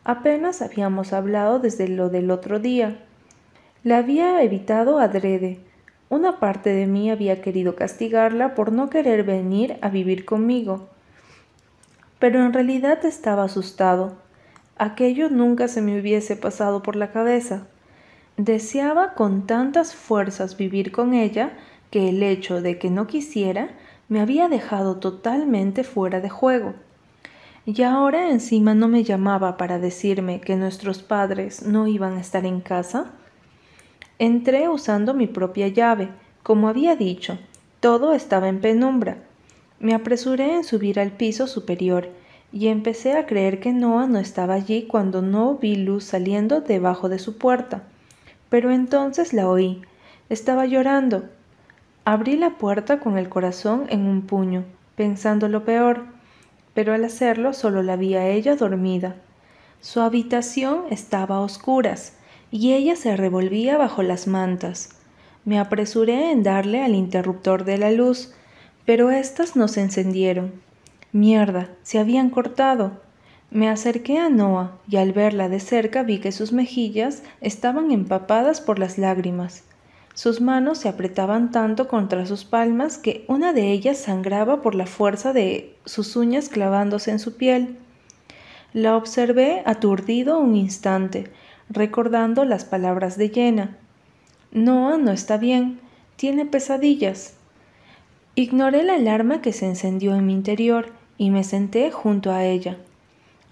Apenas 0.05 0.61
habíamos 0.61 1.13
hablado 1.13 1.59
desde 1.59 1.87
lo 1.87 2.09
del 2.09 2.29
otro 2.29 2.59
día. 2.59 2.99
La 3.83 3.97
había 3.97 4.41
evitado 4.43 4.99
adrede, 4.99 5.59
una 6.09 6.39
parte 6.39 6.69
de 6.69 6.85
mí 6.85 7.09
había 7.09 7.41
querido 7.41 7.75
castigarla 7.75 8.53
por 8.53 8.71
no 8.71 8.91
querer 8.91 9.23
venir 9.23 9.77
a 9.81 9.89
vivir 9.89 10.23
conmigo, 10.23 10.87
pero 12.19 12.45
en 12.45 12.53
realidad 12.53 13.03
estaba 13.03 13.45
asustado. 13.45 14.13
Aquello 14.77 15.31
nunca 15.31 15.67
se 15.67 15.81
me 15.81 15.99
hubiese 15.99 16.35
pasado 16.35 16.83
por 16.83 16.95
la 16.95 17.11
cabeza. 17.11 17.65
Deseaba 18.37 19.15
con 19.15 19.47
tantas 19.47 19.95
fuerzas 19.95 20.55
vivir 20.55 20.91
con 20.91 21.15
ella 21.15 21.53
que 21.89 22.09
el 22.09 22.21
hecho 22.21 22.61
de 22.61 22.77
que 22.77 22.91
no 22.91 23.07
quisiera 23.07 23.69
me 24.07 24.21
había 24.21 24.49
dejado 24.49 24.97
totalmente 24.97 25.83
fuera 25.83 26.21
de 26.21 26.29
juego. 26.29 26.75
Y 27.67 27.81
ahora 27.81 28.29
encima 28.29 28.75
no 28.75 28.87
me 28.87 29.03
llamaba 29.03 29.57
para 29.57 29.79
decirme 29.79 30.39
que 30.39 30.55
nuestros 30.55 31.01
padres 31.01 31.63
no 31.65 31.87
iban 31.87 32.17
a 32.17 32.21
estar 32.21 32.45
en 32.45 32.61
casa. 32.61 33.13
Entré 34.19 34.69
usando 34.69 35.15
mi 35.15 35.25
propia 35.25 35.67
llave. 35.67 36.09
Como 36.43 36.69
había 36.69 36.95
dicho, 36.95 37.39
todo 37.79 38.13
estaba 38.13 38.49
en 38.49 38.61
penumbra. 38.61 39.17
Me 39.79 39.95
apresuré 39.95 40.53
en 40.53 40.63
subir 40.63 40.99
al 40.99 41.11
piso 41.11 41.47
superior 41.47 42.09
y 42.51 42.67
empecé 42.67 43.13
a 43.17 43.25
creer 43.25 43.59
que 43.59 43.73
Noah 43.73 44.05
no 44.05 44.19
estaba 44.19 44.53
allí 44.53 44.83
cuando 44.83 45.23
no 45.23 45.55
vi 45.55 45.75
luz 45.75 46.03
saliendo 46.03 46.61
debajo 46.61 47.09
de 47.09 47.17
su 47.17 47.37
puerta. 47.39 47.81
Pero 48.49 48.71
entonces 48.71 49.33
la 49.33 49.49
oí. 49.49 49.81
Estaba 50.29 50.67
llorando. 50.67 51.25
Abrí 52.05 52.37
la 52.37 52.51
puerta 52.51 52.99
con 52.99 53.17
el 53.17 53.27
corazón 53.27 53.85
en 53.89 54.05
un 54.05 54.21
puño, 54.21 54.63
pensando 54.95 55.49
lo 55.49 55.65
peor, 55.65 56.14
pero 56.75 56.93
al 56.93 57.03
hacerlo 57.03 57.53
solo 57.53 57.81
la 57.81 57.95
vi 57.95 58.13
a 58.13 58.27
ella 58.27 58.55
dormida. 58.55 59.15
Su 59.81 60.01
habitación 60.01 60.83
estaba 60.91 61.37
a 61.37 61.39
oscuras, 61.39 62.13
y 62.51 62.73
ella 62.73 62.95
se 62.95 63.17
revolvía 63.17 63.77
bajo 63.77 64.03
las 64.03 64.27
mantas. 64.27 64.89
Me 65.45 65.57
apresuré 65.57 66.31
en 66.31 66.43
darle 66.43 66.83
al 66.83 66.93
interruptor 66.93 67.63
de 67.65 67.77
la 67.77 67.91
luz, 67.91 68.33
pero 68.85 69.09
éstas 69.09 69.55
no 69.55 69.67
se 69.67 69.81
encendieron. 69.81 70.53
Mierda, 71.11 71.69
se 71.81 71.97
habían 71.97 72.29
cortado. 72.29 72.91
Me 73.51 73.69
acerqué 73.69 74.19
a 74.19 74.29
Noah 74.29 74.77
y 74.87 74.97
al 74.97 75.13
verla 75.13 75.49
de 75.49 75.59
cerca 75.59 76.03
vi 76.03 76.19
que 76.19 76.31
sus 76.31 76.51
mejillas 76.51 77.23
estaban 77.41 77.91
empapadas 77.91 78.59
por 78.59 78.79
las 78.79 78.97
lágrimas. 78.97 79.63
Sus 80.15 80.39
manos 80.39 80.77
se 80.77 80.87
apretaban 80.87 81.51
tanto 81.51 81.89
contra 81.89 82.25
sus 82.25 82.45
palmas 82.45 82.97
que 82.97 83.25
una 83.27 83.51
de 83.51 83.73
ellas 83.73 83.97
sangraba 83.97 84.61
por 84.61 84.73
la 84.73 84.85
fuerza 84.85 85.33
de 85.33 85.75
sus 85.83 86.15
uñas 86.15 86.47
clavándose 86.47 87.11
en 87.11 87.19
su 87.19 87.35
piel. 87.35 87.77
La 88.71 88.95
observé 88.95 89.61
aturdido 89.65 90.39
un 90.39 90.55
instante, 90.55 91.29
recordando 91.69 92.45
las 92.45 92.63
palabras 92.63 93.17
de 93.17 93.27
Jenna. 93.27 93.77
Noah 94.51 94.97
no 94.97 95.11
está 95.11 95.35
bien, 95.35 95.81
tiene 96.15 96.45
pesadillas. 96.45 97.33
Ignoré 98.35 98.83
la 98.83 98.93
alarma 98.93 99.41
que 99.41 99.51
se 99.51 99.65
encendió 99.65 100.15
en 100.15 100.25
mi 100.25 100.33
interior 100.33 100.93
y 101.17 101.29
me 101.29 101.43
senté 101.43 101.91
junto 101.91 102.31
a 102.31 102.45
ella. 102.45 102.77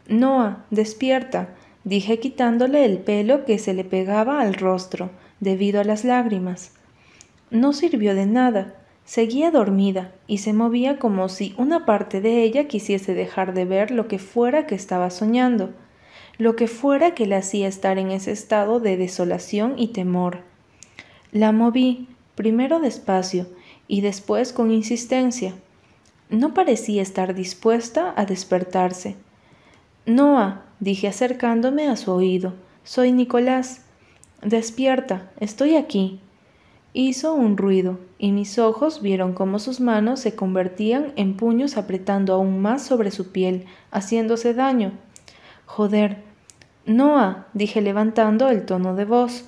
Noah, 0.07 0.63
despierta, 0.69 1.49
dije 1.83 2.21
quitándole 2.21 2.85
el 2.85 2.99
pelo 2.99 3.43
que 3.43 3.59
se 3.59 3.73
le 3.73 3.83
pegaba 3.83 4.39
al 4.39 4.53
rostro 4.53 5.09
debido 5.43 5.79
a 5.79 5.83
las 5.83 6.03
lágrimas. 6.03 6.71
No 7.51 7.73
sirvió 7.73 8.15
de 8.15 8.25
nada, 8.25 8.75
seguía 9.05 9.51
dormida 9.51 10.11
y 10.27 10.39
se 10.39 10.53
movía 10.53 10.97
como 10.97 11.29
si 11.29 11.53
una 11.57 11.85
parte 11.85 12.21
de 12.21 12.43
ella 12.43 12.67
quisiese 12.67 13.13
dejar 13.13 13.53
de 13.53 13.65
ver 13.65 13.91
lo 13.91 14.07
que 14.07 14.17
fuera 14.19 14.65
que 14.65 14.75
estaba 14.75 15.09
soñando 15.09 15.73
lo 16.37 16.55
que 16.55 16.67
fuera 16.67 17.13
que 17.13 17.27
la 17.27 17.37
hacía 17.37 17.67
estar 17.67 17.97
en 17.97 18.11
ese 18.11 18.31
estado 18.31 18.79
de 18.79 18.97
desolación 18.97 19.75
y 19.77 19.89
temor. 19.89 20.39
La 21.31 21.51
moví, 21.51 22.07
primero 22.35 22.79
despacio 22.79 23.47
y 23.87 24.01
después 24.01 24.53
con 24.53 24.71
insistencia. 24.71 25.53
No 26.29 26.53
parecía 26.53 27.01
estar 27.01 27.35
dispuesta 27.35 28.13
a 28.17 28.25
despertarse. 28.25 29.15
Noah, 30.05 30.65
dije 30.79 31.07
acercándome 31.07 31.87
a 31.87 31.95
su 31.95 32.11
oído, 32.11 32.53
soy 32.83 33.11
Nicolás. 33.11 33.82
Despierta, 34.43 35.31
estoy 35.39 35.77
aquí. 35.77 36.19
Hizo 36.91 37.33
un 37.33 37.55
ruido, 37.55 37.99
y 38.17 38.33
mis 38.33 38.59
ojos 38.59 39.01
vieron 39.01 39.31
cómo 39.31 39.57
sus 39.57 39.79
manos 39.79 40.19
se 40.19 40.35
convertían 40.35 41.13
en 41.15 41.37
puños 41.37 41.77
apretando 41.77 42.33
aún 42.33 42.61
más 42.61 42.83
sobre 42.83 43.11
su 43.11 43.31
piel, 43.31 43.65
haciéndose 43.89 44.53
daño. 44.53 44.91
Joder. 45.65 46.17
Noah, 46.85 47.47
dije 47.53 47.81
levantando 47.81 48.49
el 48.49 48.65
tono 48.65 48.95
de 48.95 49.05
voz. 49.05 49.45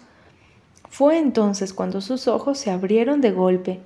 Fue 0.89 1.19
entonces 1.19 1.73
cuando 1.73 1.99
sus 1.99 2.29
ojos 2.29 2.57
se 2.57 2.71
abrieron 2.71 3.19
de 3.19 3.31
golpe. 3.31 3.81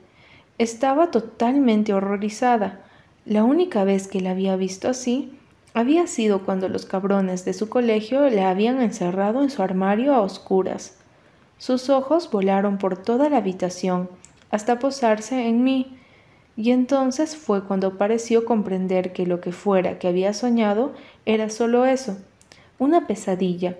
Estaba 0.59 1.09
totalmente 1.09 1.91
horrorizada. 1.91 2.81
La 3.25 3.43
única 3.43 3.83
vez 3.83 4.07
que 4.07 4.21
la 4.21 4.31
había 4.31 4.55
visto 4.57 4.87
así 4.87 5.35
había 5.73 6.05
sido 6.05 6.45
cuando 6.45 6.69
los 6.69 6.85
cabrones 6.85 7.45
de 7.45 7.53
su 7.53 7.67
colegio 7.67 8.29
le 8.29 8.43
habían 8.43 8.79
encerrado 8.79 9.41
en 9.41 9.49
su 9.49 9.63
armario 9.63 10.13
a 10.13 10.21
oscuras. 10.21 10.98
Sus 11.59 11.89
ojos 11.89 12.31
volaron 12.31 12.77
por 12.77 12.97
toda 12.97 13.29
la 13.29 13.37
habitación 13.37 14.09
hasta 14.49 14.79
posarse 14.79 15.47
en 15.47 15.63
mí, 15.63 15.97
y 16.55 16.71
entonces 16.71 17.37
fue 17.37 17.63
cuando 17.63 17.97
pareció 17.97 18.45
comprender 18.45 19.13
que 19.13 19.25
lo 19.25 19.39
que 19.41 19.51
fuera 19.51 19.99
que 19.99 20.07
había 20.07 20.33
soñado 20.33 20.93
era 21.25 21.49
solo 21.49 21.85
eso, 21.85 22.17
una 22.79 23.07
pesadilla. 23.07 23.77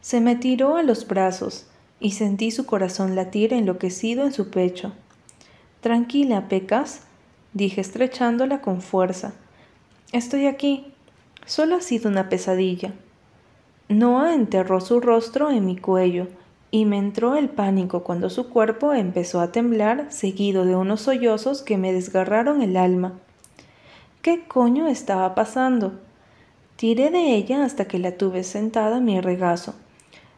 Se 0.00 0.20
me 0.20 0.36
tiró 0.36 0.76
a 0.76 0.82
los 0.82 1.06
brazos 1.06 1.66
y 1.98 2.12
sentí 2.12 2.50
su 2.50 2.64
corazón 2.64 3.16
latir 3.16 3.52
enloquecido 3.52 4.24
en 4.24 4.32
su 4.32 4.50
pecho. 4.50 4.92
Tranquila, 5.80 6.48
Pecas, 6.48 7.02
dije 7.54 7.80
estrechándola 7.80 8.60
con 8.60 8.82
fuerza. 8.82 9.34
Estoy 10.12 10.46
aquí. 10.46 10.92
Solo 11.44 11.76
ha 11.76 11.80
sido 11.80 12.08
una 12.08 12.28
pesadilla. 12.28 12.92
Noah 13.88 14.34
enterró 14.34 14.80
su 14.80 15.00
rostro 15.00 15.50
en 15.50 15.64
mi 15.64 15.76
cuello 15.76 16.26
y 16.72 16.84
me 16.84 16.98
entró 16.98 17.36
el 17.36 17.48
pánico 17.48 18.02
cuando 18.02 18.30
su 18.30 18.48
cuerpo 18.48 18.92
empezó 18.92 19.40
a 19.40 19.52
temblar 19.52 20.10
seguido 20.10 20.64
de 20.64 20.74
unos 20.74 21.02
sollozos 21.02 21.62
que 21.62 21.78
me 21.78 21.92
desgarraron 21.92 22.62
el 22.62 22.76
alma. 22.76 23.12
¿Qué 24.22 24.44
coño 24.48 24.88
estaba 24.88 25.36
pasando? 25.36 26.00
Tiré 26.74 27.10
de 27.10 27.36
ella 27.36 27.64
hasta 27.64 27.86
que 27.86 28.00
la 28.00 28.16
tuve 28.16 28.42
sentada 28.42 28.96
a 28.96 29.00
mi 29.00 29.20
regazo. 29.20 29.74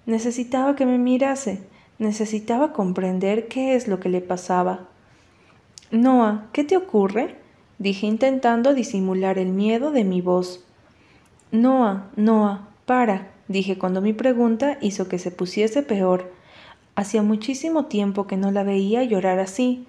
Necesitaba 0.05 0.77
que 0.77 0.85
me 0.85 0.99
mirase, 0.99 1.63
necesitaba 1.99 2.75
comprender 2.75 3.49
qué 3.49 3.75
es 3.75 3.89
lo 3.89 3.99
que 3.99 4.11
le 4.11 4.21
pasaba. 4.21 4.89
Noah, 5.91 6.49
¿qué 6.53 6.65
te 6.65 6.77
ocurre? 6.77 7.37
dije 7.79 8.07
intentando 8.07 8.75
disimular 8.75 9.39
el 9.39 9.49
miedo 9.49 9.91
de 9.91 10.05
mi 10.05 10.21
voz. 10.21 10.65
Noah, 11.51 12.11
Noah, 12.15 12.69
para, 12.85 13.29
dije 13.49 13.79
cuando 13.79 14.01
mi 14.01 14.13
pregunta 14.13 14.79
hizo 14.81 15.09
que 15.09 15.19
se 15.19 15.31
pusiese 15.31 15.83
peor. 15.83 16.33
Hacía 16.95 17.23
muchísimo 17.23 17.87
tiempo 17.87 18.27
que 18.27 18.37
no 18.37 18.51
la 18.51 18.63
veía 18.63 19.03
llorar 19.03 19.39
así. 19.39 19.87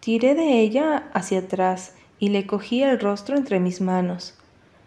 Tiré 0.00 0.34
de 0.34 0.60
ella 0.60 1.10
hacia 1.14 1.40
atrás 1.40 1.94
y 2.18 2.28
le 2.28 2.46
cogí 2.46 2.82
el 2.82 3.00
rostro 3.00 3.36
entre 3.36 3.60
mis 3.60 3.80
manos. 3.80 4.34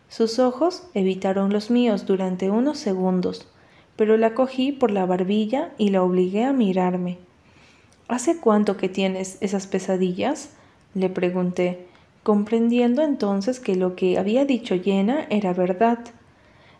Sus 0.10 0.40
ojos 0.40 0.88
evitaron 0.94 1.52
los 1.52 1.72
míos 1.72 2.06
durante 2.06 2.50
unos 2.50 2.78
segundos, 2.78 3.48
pero 3.96 4.18
la 4.18 4.34
cogí 4.34 4.72
por 4.72 4.92
la 4.92 5.06
barbilla 5.06 5.72
y 5.78 5.90
la 5.90 6.04
obligué 6.04 6.44
a 6.44 6.54
mirarme. 6.54 7.18
¿Hace 8.08 8.38
cuánto 8.38 8.78
que 8.78 8.90
tienes 8.90 9.38
esas 9.42 9.68
pesadillas? 9.68 10.52
le 10.94 11.10
pregunté, 11.10 11.88
comprendiendo 12.24 13.02
entonces 13.02 13.60
que 13.60 13.76
lo 13.76 13.96
que 13.96 14.18
había 14.18 14.46
dicho 14.46 14.76
Jenna 14.82 15.28
era 15.30 15.54
verdad. 15.54 16.00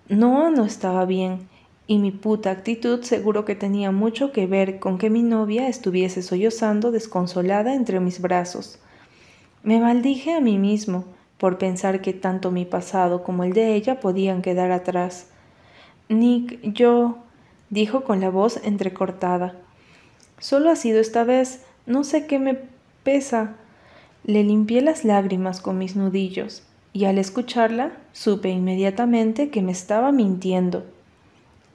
Noah 0.08 0.52
no 0.52 0.66
estaba 0.66 1.06
bien, 1.06 1.48
y 1.88 1.98
mi 1.98 2.12
puta 2.12 2.52
actitud 2.52 3.02
seguro 3.02 3.44
que 3.44 3.56
tenía 3.56 3.92
mucho 3.92 4.32
que 4.32 4.46
ver 4.46 4.78
con 4.78 5.00
que 5.00 5.10
mi 5.10 5.24
novia 5.24 5.68
estuviese 5.68 6.22
sollozando 6.22 6.92
desconsolada 6.92 7.74
entre 7.74 8.00
mis 8.00 8.22
brazos. 8.22 8.80
Me 9.64 9.80
maldije 9.80 10.34
a 10.34 10.42
mí 10.42 10.60
mismo 10.60 11.06
por 11.40 11.58
pensar 11.58 12.02
que 12.02 12.14
tanto 12.14 12.52
mi 12.52 12.66
pasado 12.66 13.24
como 13.24 13.44
el 13.44 13.54
de 13.54 13.74
ella 13.74 14.00
podían 14.00 14.44
quedar 14.44 14.72
atrás. 14.72 15.28
Nick, 16.08 16.60
yo, 16.62 17.18
dijo 17.72 18.04
con 18.04 18.22
la 18.22 18.30
voz 18.30 18.60
entrecortada. 18.64 19.56
Solo 20.38 20.70
ha 20.70 20.76
sido 20.76 21.00
esta 21.00 21.24
vez, 21.24 21.66
no 21.88 22.04
sé 22.04 22.28
qué 22.28 22.38
me 22.38 22.60
pesa. 23.04 23.56
Le 24.24 24.44
limpié 24.44 24.82
las 24.82 25.04
lágrimas 25.04 25.62
con 25.62 25.80
mis 25.80 25.96
nudillos, 25.96 26.64
y 26.96 27.04
al 27.04 27.18
escucharla 27.18 27.92
supe 28.14 28.48
inmediatamente 28.48 29.50
que 29.50 29.62
me 29.62 29.74
estaba 29.74 30.14
mintiendo. 30.14 30.86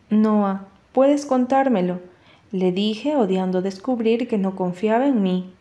Noah, 0.09 0.67
puedes 0.93 1.27
contármelo, 1.27 2.01
le 2.53 2.73
dije, 2.73 3.17
odiando 3.17 3.61
descubrir 3.61 4.29
que 4.29 4.39
no 4.39 4.57
confiaba 4.57 5.07
en 5.07 5.23
mí. 5.23 5.53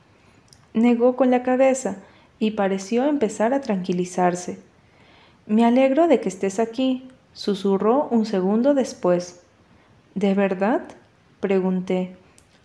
Negó 0.74 1.18
con 1.18 1.30
la 1.30 1.44
cabeza 1.44 1.98
y 2.40 2.52
pareció 2.52 3.04
empezar 3.04 3.54
a 3.54 3.60
tranquilizarse. 3.60 4.60
Me 5.46 5.66
alegro 5.66 6.08
de 6.08 6.22
que 6.22 6.30
estés 6.30 6.58
aquí, 6.58 7.10
susurró 7.34 8.08
un 8.12 8.26
segundo 8.26 8.74
después. 8.74 9.42
¿De 10.16 10.36
verdad? 10.36 10.84
pregunté. 11.42 12.16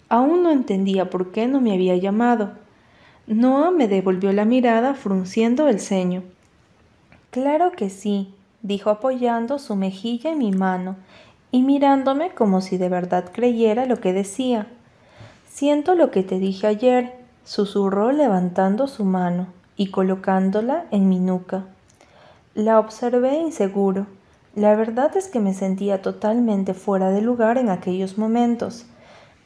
Aún 0.08 0.44
no 0.44 0.52
entendía 0.52 1.10
por 1.10 1.32
qué 1.32 1.48
no 1.48 1.60
me 1.60 1.72
había 1.72 1.96
llamado. 1.96 2.52
Noah 3.26 3.72
me 3.72 3.88
devolvió 3.88 4.32
la 4.32 4.44
mirada 4.44 4.94
frunciendo 4.94 5.66
el 5.66 5.80
ceño. 5.80 6.22
Claro 7.34 7.72
que 7.72 7.90
sí, 7.90 8.32
dijo 8.62 8.90
apoyando 8.90 9.58
su 9.58 9.74
mejilla 9.74 10.30
en 10.30 10.38
mi 10.38 10.52
mano 10.52 10.94
y 11.50 11.62
mirándome 11.62 12.30
como 12.30 12.60
si 12.60 12.76
de 12.76 12.88
verdad 12.88 13.24
creyera 13.32 13.86
lo 13.86 13.98
que 13.98 14.12
decía. 14.12 14.68
Siento 15.48 15.96
lo 15.96 16.12
que 16.12 16.22
te 16.22 16.38
dije 16.38 16.68
ayer, 16.68 17.12
susurró 17.42 18.12
levantando 18.12 18.86
su 18.86 19.04
mano 19.04 19.48
y 19.76 19.88
colocándola 19.90 20.84
en 20.92 21.08
mi 21.08 21.18
nuca. 21.18 21.64
La 22.54 22.78
observé 22.78 23.34
inseguro. 23.38 24.06
La 24.54 24.76
verdad 24.76 25.16
es 25.16 25.26
que 25.26 25.40
me 25.40 25.54
sentía 25.54 26.02
totalmente 26.02 26.72
fuera 26.72 27.10
de 27.10 27.20
lugar 27.20 27.58
en 27.58 27.68
aquellos 27.68 28.16
momentos. 28.16 28.86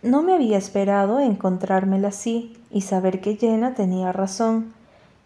No 0.02 0.22
me 0.22 0.34
había 0.34 0.58
esperado 0.58 1.20
encontrármela 1.20 2.08
así 2.08 2.54
y 2.70 2.82
saber 2.82 3.22
que 3.22 3.36
Jenna 3.36 3.72
tenía 3.72 4.12
razón, 4.12 4.74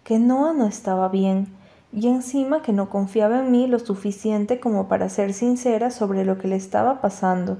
que 0.04 0.20
Noah 0.20 0.52
no 0.52 0.68
estaba 0.68 1.08
bien, 1.08 1.48
y 1.92 2.08
encima 2.08 2.62
que 2.62 2.72
no 2.72 2.88
confiaba 2.88 3.40
en 3.40 3.50
mí 3.50 3.66
lo 3.66 3.78
suficiente 3.78 4.60
como 4.60 4.88
para 4.88 5.10
ser 5.10 5.34
sincera 5.34 5.90
sobre 5.90 6.24
lo 6.24 6.38
que 6.38 6.48
le 6.48 6.56
estaba 6.56 7.00
pasando. 7.00 7.58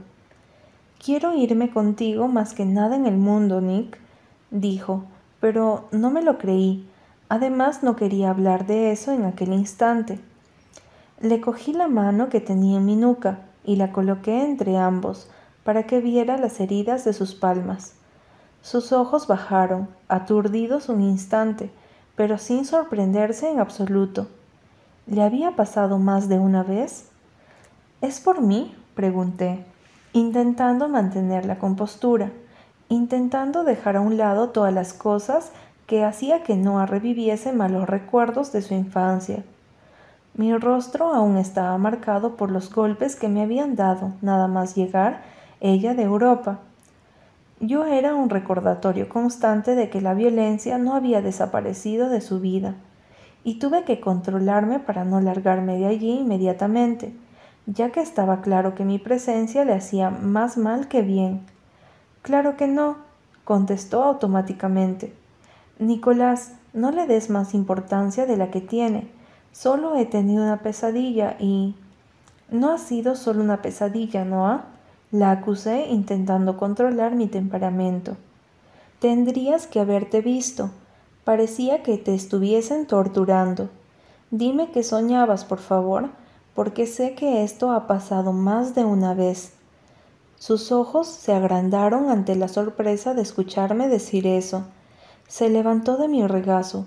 Quiero 1.04 1.34
irme 1.34 1.70
contigo 1.70 2.28
más 2.28 2.54
que 2.54 2.64
nada 2.64 2.96
en 2.96 3.06
el 3.06 3.16
mundo, 3.16 3.60
Nick, 3.60 3.98
dijo, 4.50 5.04
pero 5.40 5.88
no 5.90 6.10
me 6.10 6.22
lo 6.22 6.38
creí. 6.38 6.88
Además 7.28 7.82
no 7.82 7.96
quería 7.96 8.30
hablar 8.30 8.66
de 8.66 8.92
eso 8.92 9.12
en 9.12 9.24
aquel 9.24 9.52
instante. 9.52 10.20
Le 11.20 11.40
cogí 11.40 11.72
la 11.72 11.88
mano 11.88 12.28
que 12.28 12.40
tenía 12.40 12.78
en 12.78 12.86
mi 12.86 12.96
nuca 12.96 13.40
y 13.64 13.76
la 13.76 13.92
coloqué 13.92 14.44
entre 14.44 14.76
ambos 14.76 15.30
para 15.64 15.84
que 15.84 16.00
viera 16.00 16.38
las 16.38 16.58
heridas 16.60 17.04
de 17.04 17.12
sus 17.12 17.34
palmas. 17.34 17.94
Sus 18.62 18.92
ojos 18.92 19.26
bajaron, 19.26 19.88
aturdidos 20.08 20.88
un 20.88 21.02
instante, 21.02 21.70
pero 22.16 22.38
sin 22.38 22.64
sorprenderse 22.64 23.50
en 23.50 23.60
absoluto. 23.60 24.28
¿Le 25.06 25.22
había 25.22 25.56
pasado 25.56 25.98
más 25.98 26.28
de 26.28 26.38
una 26.38 26.62
vez? 26.62 27.08
¿Es 28.00 28.20
por 28.20 28.40
mí? 28.40 28.74
pregunté, 28.94 29.64
intentando 30.12 30.88
mantener 30.88 31.46
la 31.46 31.58
compostura, 31.58 32.30
intentando 32.88 33.64
dejar 33.64 33.96
a 33.96 34.00
un 34.00 34.18
lado 34.18 34.50
todas 34.50 34.72
las 34.72 34.92
cosas 34.92 35.50
que 35.86 36.04
hacía 36.04 36.42
que 36.42 36.56
no 36.56 36.84
reviviese 36.84 37.52
malos 37.52 37.88
recuerdos 37.88 38.52
de 38.52 38.62
su 38.62 38.74
infancia. 38.74 39.44
Mi 40.34 40.56
rostro 40.56 41.12
aún 41.12 41.36
estaba 41.36 41.76
marcado 41.78 42.36
por 42.36 42.50
los 42.50 42.72
golpes 42.72 43.16
que 43.16 43.28
me 43.28 43.42
habían 43.42 43.76
dado 43.76 44.12
nada 44.22 44.48
más 44.48 44.74
llegar 44.74 45.22
ella 45.60 45.94
de 45.94 46.02
Europa 46.02 46.60
yo 47.62 47.86
era 47.86 48.16
un 48.16 48.28
recordatorio 48.28 49.08
constante 49.08 49.76
de 49.76 49.88
que 49.88 50.00
la 50.00 50.14
violencia 50.14 50.78
no 50.78 50.96
había 50.96 51.22
desaparecido 51.22 52.08
de 52.08 52.20
su 52.20 52.40
vida, 52.40 52.74
y 53.44 53.60
tuve 53.60 53.84
que 53.84 54.00
controlarme 54.00 54.80
para 54.80 55.04
no 55.04 55.20
largarme 55.20 55.78
de 55.78 55.86
allí 55.86 56.10
inmediatamente, 56.10 57.14
ya 57.66 57.90
que 57.90 58.00
estaba 58.00 58.40
claro 58.40 58.74
que 58.74 58.84
mi 58.84 58.98
presencia 58.98 59.64
le 59.64 59.74
hacía 59.74 60.10
más 60.10 60.56
mal 60.56 60.88
que 60.88 61.02
bien. 61.02 61.42
Claro 62.22 62.56
que 62.56 62.66
no, 62.66 62.96
contestó 63.44 64.02
automáticamente. 64.02 65.14
Nicolás, 65.78 66.54
no 66.72 66.90
le 66.90 67.06
des 67.06 67.30
más 67.30 67.54
importancia 67.54 68.26
de 68.26 68.36
la 68.36 68.50
que 68.50 68.60
tiene. 68.60 69.08
Solo 69.52 69.94
he 69.94 70.06
tenido 70.06 70.42
una 70.42 70.58
pesadilla 70.58 71.36
y... 71.38 71.76
No 72.50 72.72
ha 72.72 72.78
sido 72.78 73.14
solo 73.14 73.42
una 73.42 73.62
pesadilla, 73.62 74.26
¿no? 74.26 74.62
La 75.12 75.30
acusé 75.30 75.88
intentando 75.90 76.56
controlar 76.56 77.14
mi 77.14 77.26
temperamento. 77.26 78.16
Tendrías 78.98 79.66
que 79.66 79.78
haberte 79.78 80.22
visto. 80.22 80.70
Parecía 81.24 81.82
que 81.82 81.98
te 81.98 82.14
estuviesen 82.14 82.86
torturando. 82.86 83.68
Dime 84.30 84.70
que 84.70 84.82
soñabas, 84.82 85.44
por 85.44 85.58
favor, 85.58 86.08
porque 86.54 86.86
sé 86.86 87.14
que 87.14 87.44
esto 87.44 87.72
ha 87.72 87.86
pasado 87.86 88.32
más 88.32 88.74
de 88.74 88.86
una 88.86 89.12
vez. 89.12 89.52
Sus 90.38 90.72
ojos 90.72 91.08
se 91.08 91.34
agrandaron 91.34 92.08
ante 92.08 92.34
la 92.34 92.48
sorpresa 92.48 93.12
de 93.12 93.20
escucharme 93.20 93.88
decir 93.88 94.26
eso. 94.26 94.64
Se 95.28 95.50
levantó 95.50 95.98
de 95.98 96.08
mi 96.08 96.26
regazo 96.26 96.86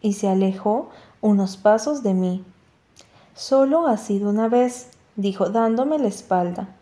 y 0.00 0.14
se 0.14 0.28
alejó 0.28 0.88
unos 1.20 1.58
pasos 1.58 2.02
de 2.02 2.14
mí. 2.14 2.42
Solo 3.34 3.86
ha 3.86 3.98
sido 3.98 4.30
una 4.30 4.48
vez, 4.48 4.88
dijo 5.16 5.50
dándome 5.50 5.98
la 5.98 6.08
espalda. 6.08 6.75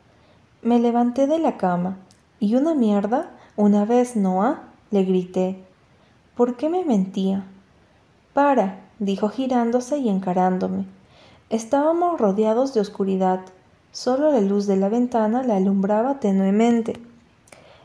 Me 0.65 0.81
levanté 0.81 1.27
de 1.27 1.39
la 1.39 1.59
cama. 1.59 1.99
¿Y 2.41 2.57
una 2.57 2.75
mierda? 2.75 3.29
Una 3.55 3.85
vez, 3.85 4.17
Noah, 4.17 4.63
le 4.91 5.05
grité. 5.05 5.63
¿Por 6.35 6.57
qué 6.57 6.71
me 6.71 6.87
mentía? 6.87 7.45
Para, 8.33 8.81
dijo 8.99 9.29
girándose 9.29 9.99
y 9.99 10.09
encarándome. 10.09 10.87
Estábamos 11.51 12.19
rodeados 12.19 12.73
de 12.73 12.81
oscuridad. 12.81 13.41
Solo 13.93 14.33
la 14.33 14.41
luz 14.41 14.67
de 14.67 14.77
la 14.77 14.89
ventana 14.89 15.43
la 15.43 15.57
alumbraba 15.57 16.19
tenuemente. 16.19 16.95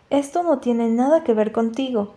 Esto 0.10 0.42
no 0.44 0.60
tiene 0.60 0.88
nada 0.88 1.26
que 1.26 1.34
ver 1.34 1.52
contigo. 1.52 2.14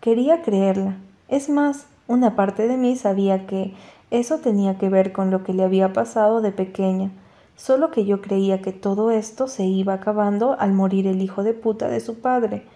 Quería 0.00 0.40
creerla. 0.40 0.96
Es 1.28 1.50
más, 1.50 1.84
una 2.08 2.34
parte 2.34 2.66
de 2.66 2.78
mí 2.78 2.96
sabía 2.96 3.46
que 3.46 3.74
eso 4.10 4.38
tenía 4.38 4.78
que 4.78 4.88
ver 4.88 5.12
con 5.12 5.30
lo 5.30 5.44
que 5.44 5.52
le 5.52 5.64
había 5.64 5.92
pasado 5.92 6.40
de 6.40 6.50
pequeña, 6.50 7.10
solo 7.62 7.92
que 7.92 8.04
yo 8.04 8.20
creía 8.20 8.60
que 8.60 8.72
todo 8.72 9.12
esto 9.12 9.46
se 9.46 9.62
iba 9.62 9.94
acabando 9.94 10.56
al 10.58 10.72
morir 10.72 11.06
el 11.06 11.22
hijo 11.22 11.44
de 11.44 11.54
puta 11.54 11.86
de 11.86 12.00
su 12.00 12.18
padre. 12.18 12.66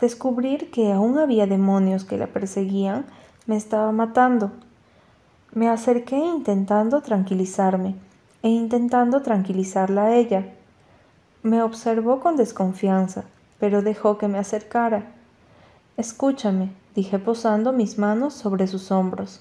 Descubrir 0.00 0.70
que 0.70 0.92
aún 0.92 1.16
había 1.16 1.46
demonios 1.46 2.04
que 2.04 2.18
la 2.18 2.26
perseguían 2.26 3.06
me 3.46 3.56
estaba 3.56 3.90
matando. 3.90 4.50
Me 5.54 5.70
acerqué 5.70 6.18
intentando 6.18 7.00
tranquilizarme 7.00 7.94
e 8.42 8.50
intentando 8.50 9.22
tranquilizarla 9.22 10.04
a 10.04 10.16
ella. 10.16 10.52
Me 11.42 11.62
observó 11.62 12.20
con 12.20 12.36
desconfianza, 12.36 13.24
pero 13.58 13.80
dejó 13.80 14.18
que 14.18 14.28
me 14.28 14.36
acercara. 14.36 15.06
Escúchame, 15.96 16.74
dije 16.94 17.18
posando 17.18 17.72
mis 17.72 17.96
manos 17.96 18.34
sobre 18.34 18.66
sus 18.66 18.90
hombros. 18.90 19.40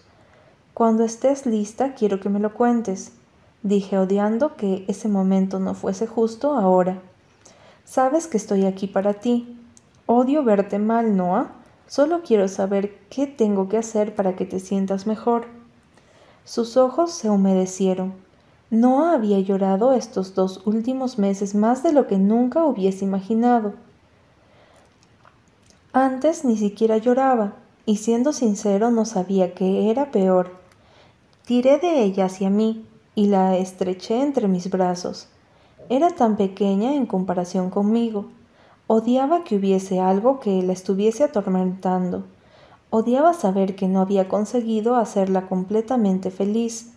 Cuando 0.73 1.03
estés 1.03 1.45
lista 1.45 1.93
quiero 1.93 2.21
que 2.21 2.29
me 2.29 2.39
lo 2.39 2.53
cuentes 2.53 3.11
dije 3.67 3.97
odiando 3.97 4.55
que 4.55 4.85
ese 4.87 5.07
momento 5.07 5.59
no 5.59 5.73
fuese 5.73 6.07
justo 6.07 6.55
ahora. 6.55 7.01
Sabes 7.85 8.27
que 8.27 8.37
estoy 8.37 8.65
aquí 8.65 8.87
para 8.87 9.13
ti. 9.13 9.57
Odio 10.05 10.43
verte 10.43 10.79
mal, 10.79 11.15
Noah. 11.15 11.51
Solo 11.87 12.21
quiero 12.21 12.47
saber 12.47 12.97
qué 13.09 13.27
tengo 13.27 13.69
que 13.69 13.77
hacer 13.77 14.15
para 14.15 14.35
que 14.35 14.45
te 14.45 14.59
sientas 14.59 15.07
mejor. 15.07 15.45
Sus 16.43 16.77
ojos 16.77 17.11
se 17.11 17.29
humedecieron. 17.29 18.13
Noah 18.69 19.13
había 19.13 19.39
llorado 19.39 19.93
estos 19.93 20.35
dos 20.35 20.61
últimos 20.65 21.17
meses 21.17 21.55
más 21.55 21.83
de 21.83 21.93
lo 21.93 22.07
que 22.07 22.17
nunca 22.17 22.65
hubiese 22.65 23.05
imaginado. 23.05 23.73
Antes 25.93 26.43
ni 26.43 26.57
siquiera 26.57 26.97
lloraba, 26.97 27.53
y 27.85 27.97
siendo 27.97 28.33
sincero 28.33 28.91
no 28.91 29.05
sabía 29.05 29.53
qué 29.53 29.89
era 29.89 30.11
peor. 30.11 30.51
Tiré 31.45 31.79
de 31.79 32.03
ella 32.03 32.25
hacia 32.25 32.49
mí, 32.49 32.85
y 33.17 33.25
la 33.25 33.57
estreché 33.57 34.21
entre 34.21 34.47
mis 34.47 34.69
brazos. 34.69 35.27
Era 35.89 36.11
tan 36.11 36.37
pequeña 36.37 36.93
en 36.93 37.07
comparación 37.07 37.71
conmigo. 37.71 38.27
Odiaba 38.85 39.43
que 39.43 39.55
hubiese 39.55 39.99
algo 39.99 40.39
que 40.39 40.61
la 40.61 40.73
estuviese 40.73 41.23
atormentando. 41.23 42.25
Odiaba 42.91 43.33
saber 43.33 43.75
que 43.75 43.87
no 43.87 44.01
había 44.01 44.29
conseguido 44.29 44.95
hacerla 44.95 45.47
completamente 45.47 46.29
feliz. 46.29 46.93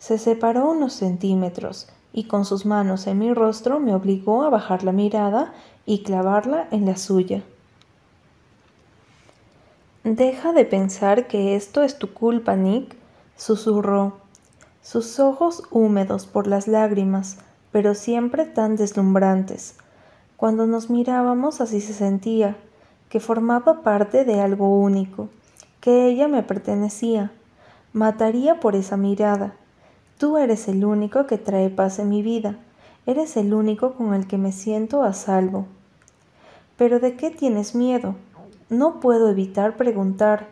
Se 0.00 0.18
separó 0.18 0.68
unos 0.68 0.94
centímetros 0.94 1.88
y 2.12 2.24
con 2.24 2.44
sus 2.44 2.66
manos 2.66 3.06
en 3.06 3.20
mi 3.20 3.32
rostro 3.32 3.78
me 3.78 3.94
obligó 3.94 4.42
a 4.42 4.50
bajar 4.50 4.82
la 4.82 4.90
mirada 4.90 5.54
y 5.86 6.02
clavarla 6.02 6.66
en 6.72 6.86
la 6.86 6.96
suya. 6.96 7.44
Deja 10.02 10.52
de 10.52 10.64
pensar 10.64 11.28
que 11.28 11.54
esto 11.54 11.84
es 11.84 12.00
tu 12.00 12.12
culpa, 12.12 12.56
Nick, 12.56 12.96
susurró, 13.36 14.16
sus 14.82 15.20
ojos 15.20 15.62
húmedos 15.70 16.26
por 16.26 16.46
las 16.46 16.66
lágrimas, 16.66 17.38
pero 17.70 17.94
siempre 17.94 18.46
tan 18.46 18.76
deslumbrantes. 18.76 19.76
Cuando 20.36 20.66
nos 20.66 20.88
mirábamos 20.88 21.60
así 21.60 21.80
se 21.80 21.92
sentía, 21.92 22.56
que 23.10 23.20
formaba 23.20 23.82
parte 23.82 24.24
de 24.24 24.40
algo 24.40 24.78
único, 24.78 25.28
que 25.80 26.06
ella 26.06 26.28
me 26.28 26.42
pertenecía. 26.42 27.32
Mataría 27.92 28.60
por 28.60 28.76
esa 28.76 28.96
mirada. 28.96 29.52
Tú 30.16 30.38
eres 30.38 30.68
el 30.68 30.84
único 30.84 31.26
que 31.26 31.38
trae 31.38 31.70
paz 31.70 31.98
en 31.98 32.08
mi 32.08 32.22
vida, 32.22 32.56
eres 33.04 33.36
el 33.36 33.52
único 33.52 33.94
con 33.94 34.14
el 34.14 34.26
que 34.26 34.38
me 34.38 34.52
siento 34.52 35.02
a 35.02 35.12
salvo. 35.12 35.66
¿Pero 36.76 37.00
de 37.00 37.16
qué 37.16 37.30
tienes 37.30 37.74
miedo? 37.74 38.14
No 38.68 39.00
puedo 39.00 39.28
evitar 39.28 39.76
preguntar. 39.76 40.48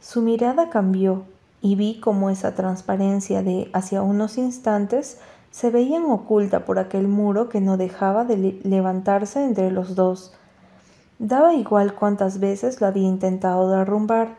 Su 0.00 0.20
mirada 0.20 0.68
cambió 0.68 1.22
y 1.60 1.74
vi 1.74 2.00
cómo 2.00 2.30
esa 2.30 2.54
transparencia 2.54 3.42
de 3.42 3.70
hacia 3.72 4.02
unos 4.02 4.38
instantes 4.38 5.18
se 5.50 5.70
veían 5.70 6.04
oculta 6.04 6.64
por 6.64 6.78
aquel 6.78 7.08
muro 7.08 7.48
que 7.48 7.60
no 7.60 7.76
dejaba 7.76 8.24
de 8.24 8.60
levantarse 8.62 9.44
entre 9.44 9.70
los 9.70 9.94
dos. 9.94 10.34
Daba 11.18 11.54
igual 11.54 11.94
cuántas 11.94 12.40
veces 12.40 12.80
lo 12.80 12.86
había 12.86 13.08
intentado 13.08 13.70
derrumbar. 13.70 14.34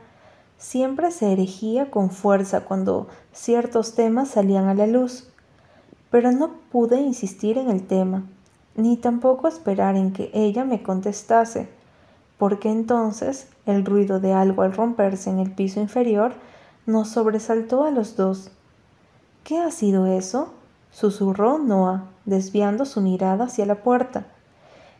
Siempre 0.57 1.11
se 1.11 1.31
erigía 1.31 1.89
con 1.89 2.11
fuerza 2.11 2.61
cuando 2.61 3.07
ciertos 3.31 3.95
temas 3.95 4.29
salían 4.29 4.67
a 4.67 4.75
la 4.75 4.85
luz. 4.85 5.27
Pero 6.11 6.31
no 6.31 6.51
pude 6.71 7.01
insistir 7.01 7.57
en 7.57 7.69
el 7.69 7.85
tema, 7.85 8.23
ni 8.75 8.95
tampoco 8.95 9.47
esperar 9.47 9.95
en 9.95 10.13
que 10.13 10.29
ella 10.33 10.63
me 10.65 10.83
contestase 10.83 11.67
porque 12.37 12.69
entonces 12.69 13.47
el 13.65 13.85
ruido 13.85 14.19
de 14.19 14.33
algo 14.33 14.61
al 14.61 14.73
romperse 14.73 15.29
en 15.29 15.39
el 15.39 15.51
piso 15.51 15.79
inferior 15.79 16.33
nos 16.87 17.09
sobresaltó 17.09 17.83
a 17.83 17.91
los 17.91 18.15
dos. 18.15 18.49
¿Qué 19.43 19.59
ha 19.59 19.69
sido 19.71 20.07
eso? 20.07 20.53
susurró 20.89 21.59
Noah, 21.59 22.05
desviando 22.25 22.85
su 22.85 23.01
mirada 23.01 23.45
hacia 23.45 23.65
la 23.65 23.75
puerta, 23.75 24.25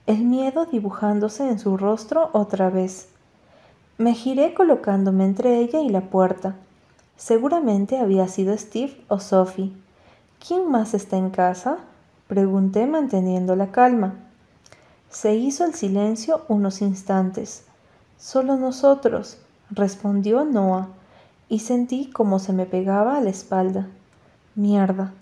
el 0.05 0.19
miedo 0.19 0.65
dibujándose 0.65 1.49
en 1.49 1.59
su 1.59 1.77
rostro 1.77 2.29
otra 2.33 2.69
vez. 2.69 3.07
Me 3.97 4.13
giré 4.13 4.53
colocándome 4.53 5.23
entre 5.23 5.59
ella 5.59 5.79
y 5.79 5.89
la 5.89 6.01
puerta. 6.01 6.55
Seguramente 7.15 7.97
había 7.97 8.27
sido 8.27 8.55
Steve 8.57 9.01
o 9.07 9.19
Sophie. 9.19 9.71
¿Quién 10.45 10.69
más 10.69 10.93
está 10.93 11.17
en 11.17 11.29
casa? 11.29 11.77
pregunté 12.27 12.85
manteniendo 12.85 13.55
la 13.55 13.71
calma. 13.71 14.15
Se 15.09 15.35
hizo 15.35 15.63
el 15.63 15.73
silencio 15.73 16.43
unos 16.49 16.81
instantes. 16.81 17.63
Solo 18.19 18.57
nosotros, 18.57 19.37
respondió 19.71 20.43
Noah, 20.43 20.89
y 21.49 21.59
sentí 21.59 22.09
como 22.11 22.39
se 22.39 22.53
me 22.53 22.65
pegaba 22.65 23.17
a 23.17 23.21
la 23.21 23.29
espalda. 23.29 23.87
Mierda, 24.55 25.13